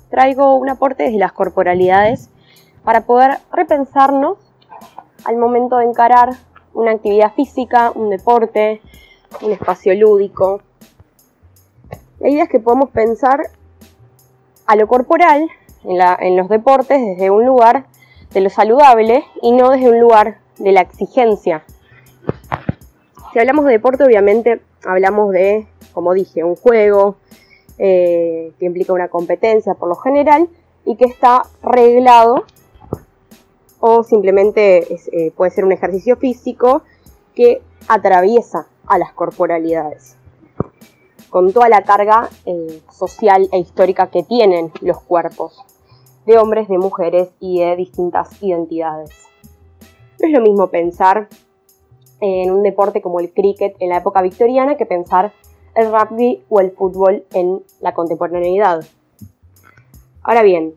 [0.10, 2.30] traigo un aporte desde las corporalidades
[2.84, 4.38] para poder repensarnos
[5.26, 6.30] al momento de encarar
[6.74, 8.82] una actividad física, un deporte,
[9.42, 10.62] un espacio lúdico.
[12.20, 13.50] La idea es que podemos pensar
[14.66, 15.50] a lo corporal
[15.84, 17.86] en, los deportes desde un lugar
[18.32, 21.64] de lo saludable y no desde un lugar de la exigencia.
[23.34, 27.16] Si hablamos de deporte, obviamente hablamos de, como dije, un juego
[27.78, 30.50] eh, que implica una competencia por lo general
[30.86, 32.44] y que está reglado
[33.80, 36.84] o simplemente eh, puede ser un ejercicio físico
[37.36, 40.16] que atraviesa a las corporalidades,
[41.30, 45.64] con toda la carga eh, social e histórica que tienen los cuerpos
[46.26, 49.12] de hombres, de mujeres y de distintas identidades.
[50.20, 51.30] No es lo mismo pensar
[52.20, 55.32] en un deporte como el cricket en la época victoriana que pensar
[55.76, 58.86] el rugby o el fútbol en la contemporaneidad.
[60.22, 60.76] Ahora bien,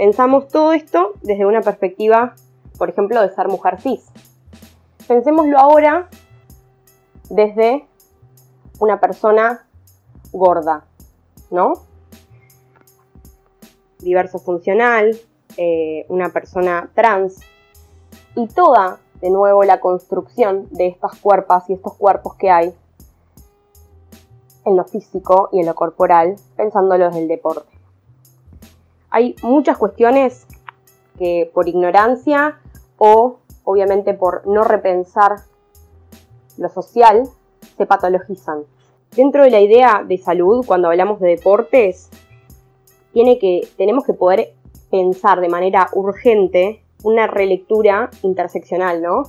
[0.00, 2.34] Pensamos todo esto desde una perspectiva,
[2.78, 4.10] por ejemplo, de ser mujer cis.
[5.06, 6.08] Pensémoslo ahora
[7.28, 7.86] desde
[8.78, 9.66] una persona
[10.32, 10.86] gorda,
[11.50, 11.74] ¿no?
[13.98, 15.20] Diverso funcional,
[15.58, 17.40] eh, una persona trans
[18.36, 22.74] y toda, de nuevo, la construcción de estas cuerpas y estos cuerpos que hay
[24.64, 27.79] en lo físico y en lo corporal, pensándolo desde el deporte
[29.10, 30.46] hay muchas cuestiones
[31.18, 32.58] que por ignorancia
[32.98, 35.36] o obviamente por no repensar
[36.56, 37.28] lo social
[37.76, 38.64] se patologizan.
[39.14, 42.10] Dentro de la idea de salud, cuando hablamos de deportes,
[43.12, 44.54] tiene que, tenemos que poder
[44.90, 49.24] pensar de manera urgente una relectura interseccional, ¿no?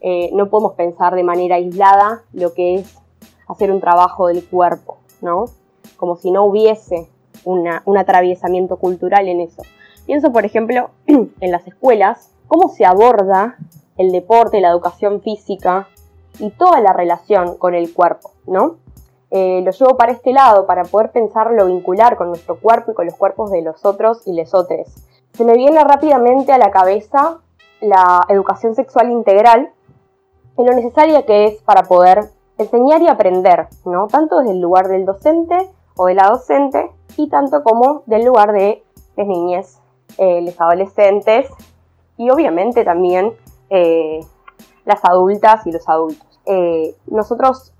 [0.00, 2.98] Eh, no podemos pensar de manera aislada lo que es
[3.48, 5.46] hacer un trabajo del cuerpo, ¿no?
[5.96, 7.08] Como si no hubiese
[7.44, 9.62] un atravesamiento cultural en eso.
[10.06, 13.56] Pienso, por ejemplo, en las escuelas, cómo se aborda
[13.96, 15.88] el deporte, la educación física
[16.38, 18.76] y toda la relación con el cuerpo, ¿no?
[19.30, 23.06] Eh, lo llevo para este lado para poder pensarlo, vincular con nuestro cuerpo y con
[23.06, 24.88] los cuerpos de los otros y les otros.
[25.32, 27.38] Se me viene rápidamente a la cabeza
[27.80, 29.70] la educación sexual integral
[30.58, 32.28] y lo necesaria que es para poder
[32.58, 34.06] enseñar y aprender, ¿no?
[34.08, 38.52] Tanto desde el lugar del docente o de la docente y tanto como del lugar
[38.52, 38.84] de
[39.16, 39.80] las niñas,
[40.18, 41.48] eh, los adolescentes
[42.16, 43.32] y obviamente también
[43.70, 44.20] eh,
[44.84, 46.40] las adultas y los adultos.
[46.46, 47.72] Eh, nosotros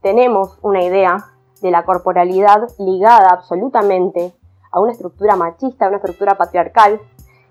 [0.00, 4.32] tenemos una idea de la corporalidad ligada absolutamente
[4.70, 7.00] a una estructura machista, a una estructura patriarcal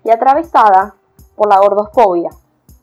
[0.04, 0.94] y atravesada
[1.36, 2.30] por la gordofobia,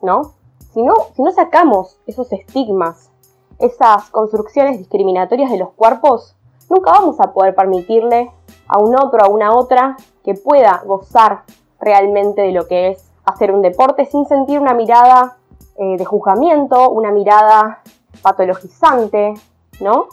[0.01, 0.33] ¿no?
[0.73, 3.11] Si no, si no sacamos esos estigmas,
[3.59, 6.35] esas construcciones discriminatorias de los cuerpos,
[6.69, 8.31] nunca vamos a poder permitirle
[8.71, 11.43] a un otro, a una otra, que pueda gozar
[11.79, 15.37] realmente de lo que es hacer un deporte sin sentir una mirada
[15.77, 17.81] eh, de juzgamiento, una mirada
[18.21, 19.33] patologizante,
[19.81, 20.07] ¿no?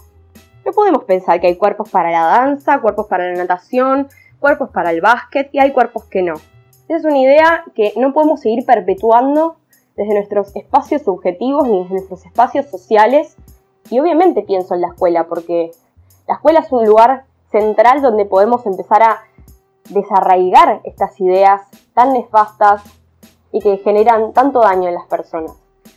[0.67, 4.09] No podemos pensar que hay cuerpos para la danza, cuerpos para la natación,
[4.41, 6.35] cuerpos para el básquet y hay cuerpos que no.
[6.89, 9.57] Esa es una idea que no podemos seguir perpetuando
[9.97, 13.37] desde nuestros espacios subjetivos ni desde nuestros espacios sociales.
[13.89, 15.71] Y obviamente pienso en la escuela, porque
[16.27, 19.21] la escuela es un lugar central donde podemos empezar a
[19.91, 21.63] desarraigar estas ideas
[21.95, 22.83] tan nefastas
[23.53, 25.53] y que generan tanto daño en las personas.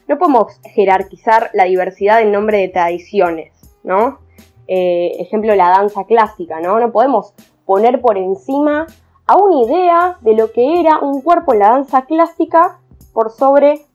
[0.07, 4.19] No podemos jerarquizar la diversidad en nombre de tradiciones, ¿no?
[4.67, 6.79] Eh, ejemplo, la danza clásica, ¿no?
[6.79, 7.33] No podemos
[7.65, 8.87] poner por encima
[9.27, 12.79] a una idea de lo que era un cuerpo en la danza clásica
[13.13, 13.85] por sobre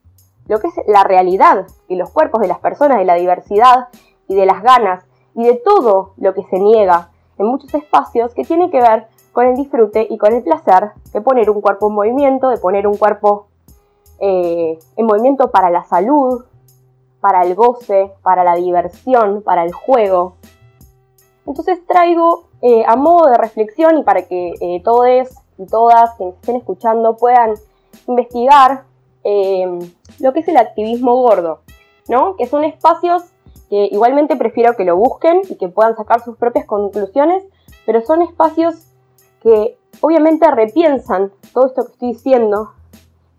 [0.49, 3.89] lo que es la realidad y los cuerpos de las personas, de la diversidad
[4.29, 5.05] y de las ganas
[5.35, 9.47] y de todo lo que se niega en muchos espacios que tiene que ver con
[9.47, 12.97] el disfrute y con el placer de poner un cuerpo en movimiento, de poner un
[12.97, 13.49] cuerpo
[14.18, 16.45] eh, en movimiento para la salud,
[17.20, 20.37] para el goce, para la diversión, para el juego.
[21.47, 25.07] Entonces traigo eh, a modo de reflexión y para que eh, todos
[25.59, 27.55] y todas quienes estén escuchando puedan
[28.07, 28.84] investigar
[29.24, 31.61] lo que es el activismo gordo,
[32.09, 32.37] ¿no?
[32.37, 33.24] Que son espacios
[33.69, 37.45] que igualmente prefiero que lo busquen y que puedan sacar sus propias conclusiones,
[37.85, 38.75] pero son espacios
[39.43, 42.73] que obviamente repiensan todo esto que estoy diciendo,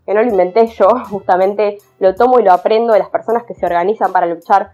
[0.05, 3.53] que no lo inventé yo, justamente lo tomo y lo aprendo de las personas que
[3.53, 4.71] se organizan para luchar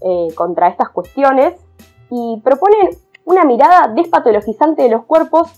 [0.00, 1.54] eh, contra estas cuestiones
[2.10, 2.90] y proponen
[3.24, 5.50] una mirada despatologizante de los cuerpos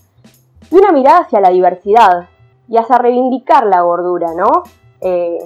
[0.70, 2.28] y una mirada hacia la diversidad
[2.68, 4.64] y hacia reivindicar la gordura, ¿no?
[5.00, 5.38] Eh,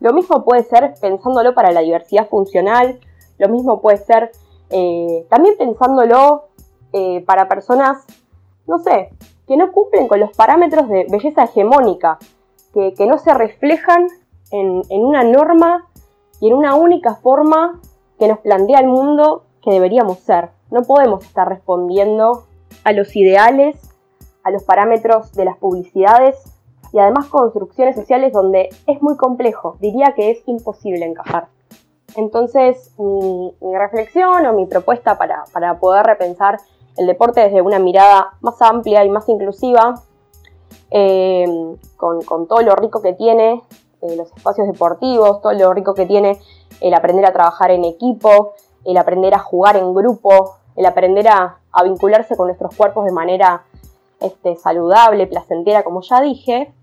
[0.00, 2.98] lo mismo puede ser pensándolo para la diversidad funcional,
[3.40, 4.30] lo mismo puede ser
[4.68, 6.44] eh, también pensándolo
[6.92, 8.04] eh, para personas,
[8.66, 9.10] no sé,
[9.48, 12.18] que no cumplen con los parámetros de belleza hegemónica,
[12.72, 14.06] que, no se reflejan
[14.52, 15.88] en, en una norma
[16.38, 17.80] y en una única forma
[18.18, 20.50] que nos plantea el mundo que deberíamos ser.
[20.70, 22.44] No podemos estar respondiendo
[22.84, 23.76] a los ideales,
[24.44, 26.36] a los parámetros de las publicidades
[26.92, 31.48] y además construcciones sociales donde es muy complejo, diría que es imposible encajar.
[32.16, 36.58] Entonces, mi, reflexión o mi propuesta para, poder repensar
[36.96, 39.94] el deporte desde una mirada más amplia y más inclusiva,
[40.90, 41.46] eh,
[41.96, 43.62] con, todo lo rico que tiene
[44.02, 46.40] eh, los espacios deportivos, todo lo rico que tiene
[46.80, 48.54] el aprender a trabajar en equipo,
[48.84, 53.62] el aprender a jugar en grupo, el aprender a, vincularse con nuestros cuerpos de manera
[54.20, 56.74] este, saludable, placentera, como ya dije,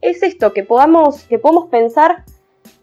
[0.00, 2.24] es esto, que podamos, que podamos pensar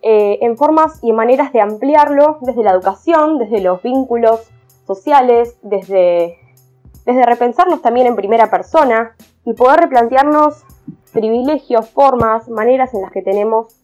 [0.01, 4.49] eh, en formas y maneras de ampliarlo desde la educación, desde los vínculos
[4.87, 6.37] sociales, desde,
[7.05, 9.15] desde repensarnos también en primera persona
[9.45, 10.65] y poder replantearnos
[11.13, 13.75] privilegios, formas, maneras en las que tenemos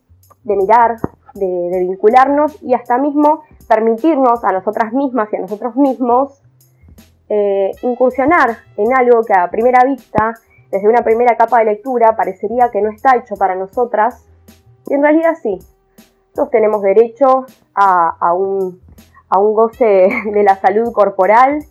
[0.44, 0.98] de mirar,
[1.36, 6.42] de, vincularnos y hasta mismo permitirnos a nosotras mismas y a nosotros mismos
[7.30, 10.34] eh, incursionar en algo que a primera vista,
[10.72, 14.26] desde una primera capa de lectura, parecería que no está hecho para nosotras,
[14.88, 15.60] y en realidad sí,
[16.38, 18.80] todos tenemos derecho a, un,
[19.32, 21.66] goce de la salud corporal,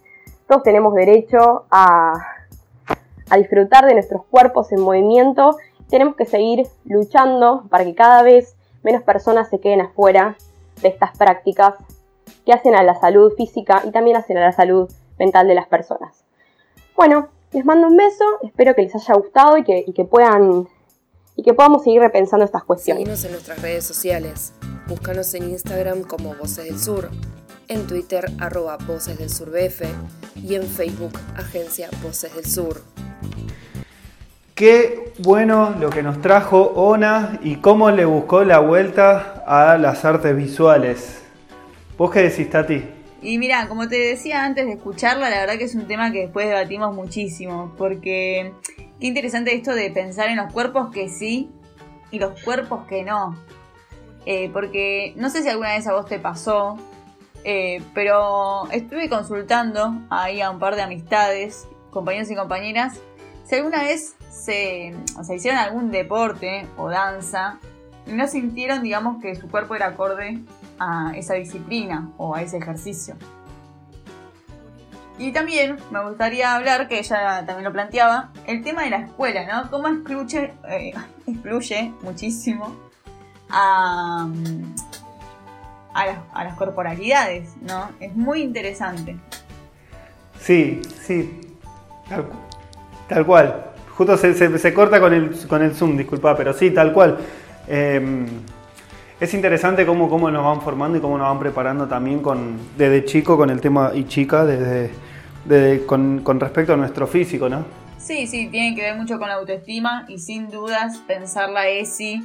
[0.48, 2.14] todos tenemos derecho a,
[3.38, 5.56] disfrutar de nuestros cuerpos en movimiento.
[5.88, 10.36] Tenemos que seguir luchando para que cada vez menos personas se queden afuera
[10.80, 11.74] de estas prácticas
[12.44, 15.66] que hacen a la salud física y también hacen a la salud mental de las
[15.66, 16.24] personas.
[16.96, 20.68] Bueno, les mando un beso, espero que les haya gustado y que, y que puedan
[21.36, 23.02] y que podamos seguir repensando estas cuestiones.
[23.02, 24.52] Seguimos en nuestras redes sociales.
[24.88, 27.10] Búscanos en Instagram como Voces del Sur,
[27.68, 29.82] en Twitter arroba Voces del Sur BF
[30.36, 32.80] y en Facebook Agencia Voces del Sur.
[34.54, 40.04] Qué bueno lo que nos trajo Ona y cómo le buscó la vuelta a las
[40.06, 41.22] artes visuales.
[41.98, 42.95] ¿Vos qué decís, Tati?
[43.22, 46.20] Y mira, como te decía antes de escucharla, la verdad que es un tema que
[46.20, 48.52] después debatimos muchísimo, porque
[49.00, 51.50] Qué interesante esto de pensar en los cuerpos que sí
[52.10, 53.36] y los cuerpos que no.
[54.24, 56.78] Eh, porque no sé si alguna vez a vos te pasó,
[57.44, 62.98] eh, pero estuve consultando ahí a un par de amistades, compañeros y compañeras,
[63.44, 67.58] si alguna vez se, o hicieron algún deporte o danza
[68.06, 70.38] y no sintieron, digamos, que su cuerpo era acorde
[70.78, 73.16] a esa disciplina o a ese ejercicio.
[75.18, 79.46] Y también me gustaría hablar, que ella también lo planteaba, el tema de la escuela,
[79.46, 79.70] ¿no?
[79.70, 80.92] Cómo excluye, eh,
[81.26, 82.76] excluye muchísimo
[83.48, 84.28] a,
[85.94, 87.90] a, las, corporalidades, ¿no?
[87.98, 89.16] Es muy interesante.
[90.38, 91.40] Sí, sí,
[93.08, 93.72] tal, cual.
[93.96, 97.16] Justo se, corta con el, con el Zoom, disculpa, pero sí, tal cual.
[97.66, 98.26] Em,
[99.18, 103.04] es interesante cómo, cómo nos van formando y cómo nos van preparando también con, desde
[103.04, 104.90] chico con el tema y chica, desde
[105.86, 107.64] con, respecto a nuestro físico, ¿no?
[107.98, 112.22] Sí, sí, tiene que ver mucho con la autoestima y sin dudas pensar la ESI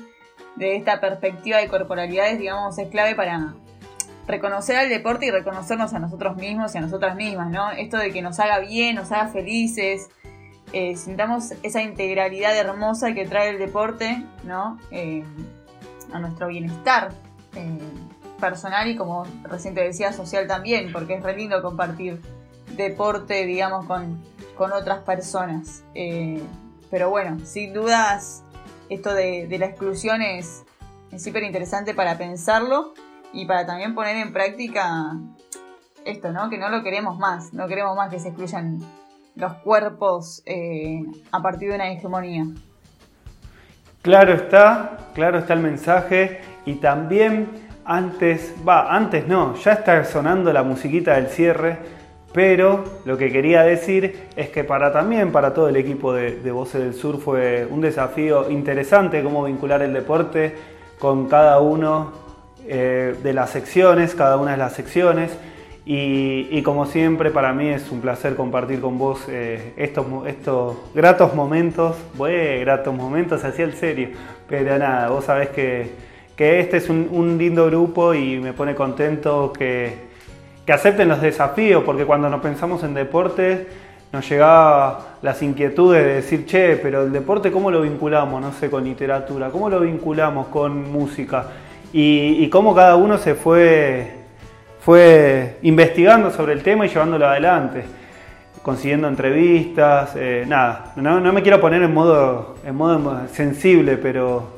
[0.56, 3.54] de esta perspectiva de corporalidades, digamos, es clave para
[4.28, 7.72] reconocer al deporte y reconocernos a nosotros mismos y a nosotras mismas, ¿no?
[7.72, 10.10] Esto de que nos haga bien, nos haga felices,
[10.74, 14.78] eh, sintamos esa integralidad hermosa que trae el deporte, ¿no?
[14.92, 15.24] Eh,
[16.14, 17.14] a nuestro bienestar
[17.56, 17.80] eh,
[18.40, 22.22] personal y como recién te decía, social también, porque es re lindo compartir
[22.76, 24.22] deporte, digamos, con,
[24.58, 25.84] con otras personas.
[25.96, 26.42] Eh,
[26.90, 28.44] pero bueno, sin dudas,
[28.90, 30.64] esto de, la exclusión es
[31.18, 32.94] súper interesante para pensarlo
[33.32, 35.18] y para también poner en práctica
[36.04, 36.50] esto, ¿no?
[36.50, 38.80] Que no lo queremos más, no queremos más que se excluyan
[39.36, 42.46] los cuerpos eh, a partir de una hegemonía.
[44.02, 47.50] Claro está, claro está el mensaje y también
[47.86, 51.78] antes, va, antes no, ya está sonando la musiquita del cierre,
[52.34, 56.82] pero lo que quería decir es que para también para todo el equipo de, Voces
[56.82, 60.56] del Sur fue un desafío interesante cómo vincular el deporte
[60.98, 62.12] con cada uno
[62.66, 65.38] eh, de las secciones, cada una de las secciones.
[65.94, 70.06] Y, como siempre, para mí es un placer compartir con vos eh, estos,
[70.96, 71.98] gratos momentos.
[72.14, 74.08] Bueno, gratos momentos, así el serio.
[74.48, 75.90] Pero nada, vos sabés que,
[76.38, 80.10] este es un, lindo grupo y me pone contento que,
[80.72, 83.68] acepten los desafíos, porque cuando nos pensamos en deportes
[84.14, 88.70] nos llegaba las inquietudes de decir, che, pero el deporte cómo lo vinculamos, no sé,
[88.70, 91.48] con literatura, cómo lo vinculamos con música
[91.92, 94.21] y cómo cada uno se fue
[94.82, 97.86] fue investigando sobre el tema y llevándolo adelante,
[98.64, 104.50] consiguiendo entrevistas, eh, nada, no, me quiero poner en modo, en modo sensible, pero,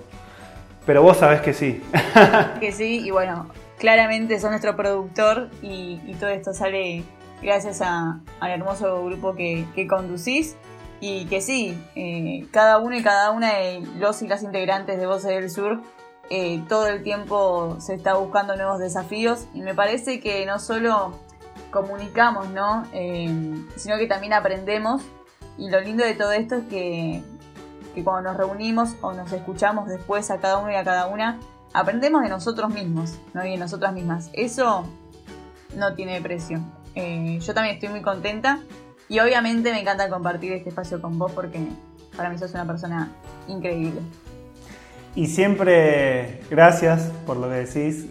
[0.86, 1.84] pero vos sabés que sí.
[2.61, 7.03] que sí, y bueno, claramente sos nuestro productor y, todo esto sale
[7.41, 10.55] gracias al hermoso grupo que, conducís
[11.01, 15.05] y que sí, eh, cada uno y cada una de los y las integrantes de
[15.05, 15.82] Voces del Sur
[16.36, 21.13] eh, todo el tiempo se está buscando nuevos desafíos y me parece que no solo
[21.69, 22.88] comunicamos, ¿no?
[22.91, 23.29] Eh,
[23.75, 25.03] sino que también aprendemos
[25.59, 27.23] y lo lindo de todo esto es que,
[28.03, 31.39] cuando nos reunimos o nos escuchamos después a cada uno y a cada una,
[31.71, 33.45] aprendemos de nosotros mismos, ¿no?
[33.45, 34.31] Y de nosotras mismas.
[34.34, 34.88] Eso
[35.75, 36.61] no tiene precio.
[36.95, 38.57] Eh, yo también estoy muy contenta
[39.07, 41.67] y obviamente me encanta compartir este espacio con vos porque
[42.17, 43.11] para mí sos una persona
[43.47, 44.01] increíble.
[45.16, 48.07] Y siempre, gracias por lo que decís.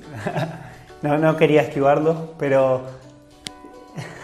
[1.03, 2.83] no, no quería esquivarlo, pero...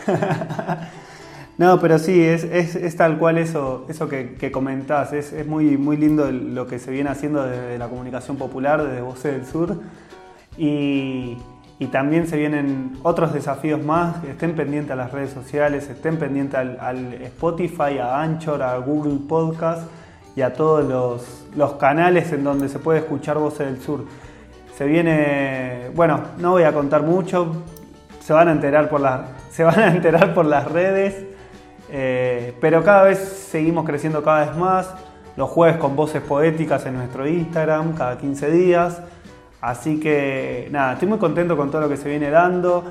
[1.59, 5.12] no, pero sí, es, es, tal cual eso, eso que, que comentás.
[5.12, 9.01] Es, es, muy, muy lindo lo que se viene haciendo desde la comunicación popular, desde
[9.01, 9.81] Voces del Sur.
[10.57, 11.37] Y,
[11.81, 14.22] y, también se vienen otros desafíos más.
[14.22, 19.18] Estén pendientes a las redes sociales, estén pendientes al, al Spotify, a Anchor, a Google
[19.29, 19.83] Podcast
[20.39, 20.86] y a todos
[21.57, 24.05] los, canales en donde se puede escuchar Voces del Sur.
[24.76, 27.64] Se viene, bueno, no voy a contar mucho,
[28.20, 31.26] se van a enterar por las, se van a enterar por las redes,
[31.91, 34.95] eh, pero cada vez seguimos creciendo cada vez más.
[35.34, 39.03] Los jueves con voces poéticas en nuestro Instagram, cada 15 días.
[39.61, 42.84] Así que nada, estoy muy contento con todo lo que se viene dando.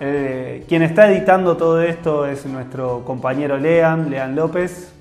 [0.00, 4.93] Eh, quien está editando todo esto es nuestro compañero Lean, Lean López,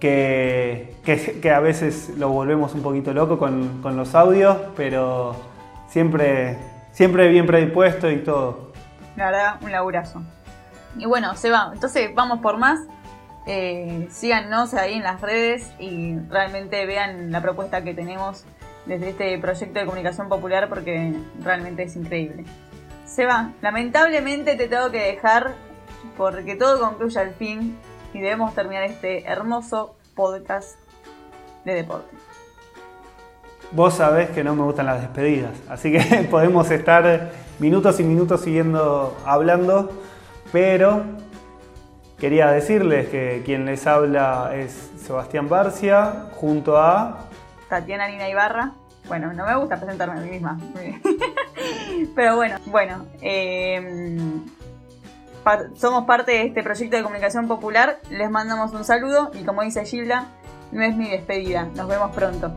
[0.00, 5.34] que, que, a veces lo volvemos un poquito loco con, con, los audios, pero
[5.88, 6.58] siempre,
[6.92, 8.72] siempre bien predispuesto y todo.
[9.16, 10.22] La verdad, un laburazo.
[10.96, 11.70] Y bueno, se va.
[11.72, 12.80] Entonces vamos por más.
[13.46, 18.44] Eh, síganos ahí en las redes y realmente vean la propuesta que tenemos
[18.84, 22.44] desde este proyecto de comunicación popular porque realmente es increíble.
[23.06, 23.52] Se va.
[23.62, 25.54] Lamentablemente te tengo que dejar
[26.16, 27.76] porque todo concluye al fin
[28.12, 30.78] y debemos terminar este hermoso podcast
[31.64, 32.16] de deporte.
[33.72, 36.00] Vos sabés que no me gustan las despedidas, así que
[36.30, 39.90] podemos estar minutos y minutos siguiendo hablando,
[40.52, 41.02] pero
[42.18, 47.26] quería decirles que quien les habla es Sebastián Barcia junto a
[47.68, 48.72] Tatiana Nina Ibarra.
[49.06, 50.58] Bueno, no me gusta presentarme a mí misma.
[52.14, 53.06] Pero bueno, bueno.
[53.22, 54.16] Eh,
[55.74, 58.00] somos parte de este proyecto de comunicación popular.
[58.10, 60.26] Les mandamos un saludo y como dice Gilda,
[60.72, 61.68] no es mi despedida.
[61.74, 62.52] Nos vemos pronto.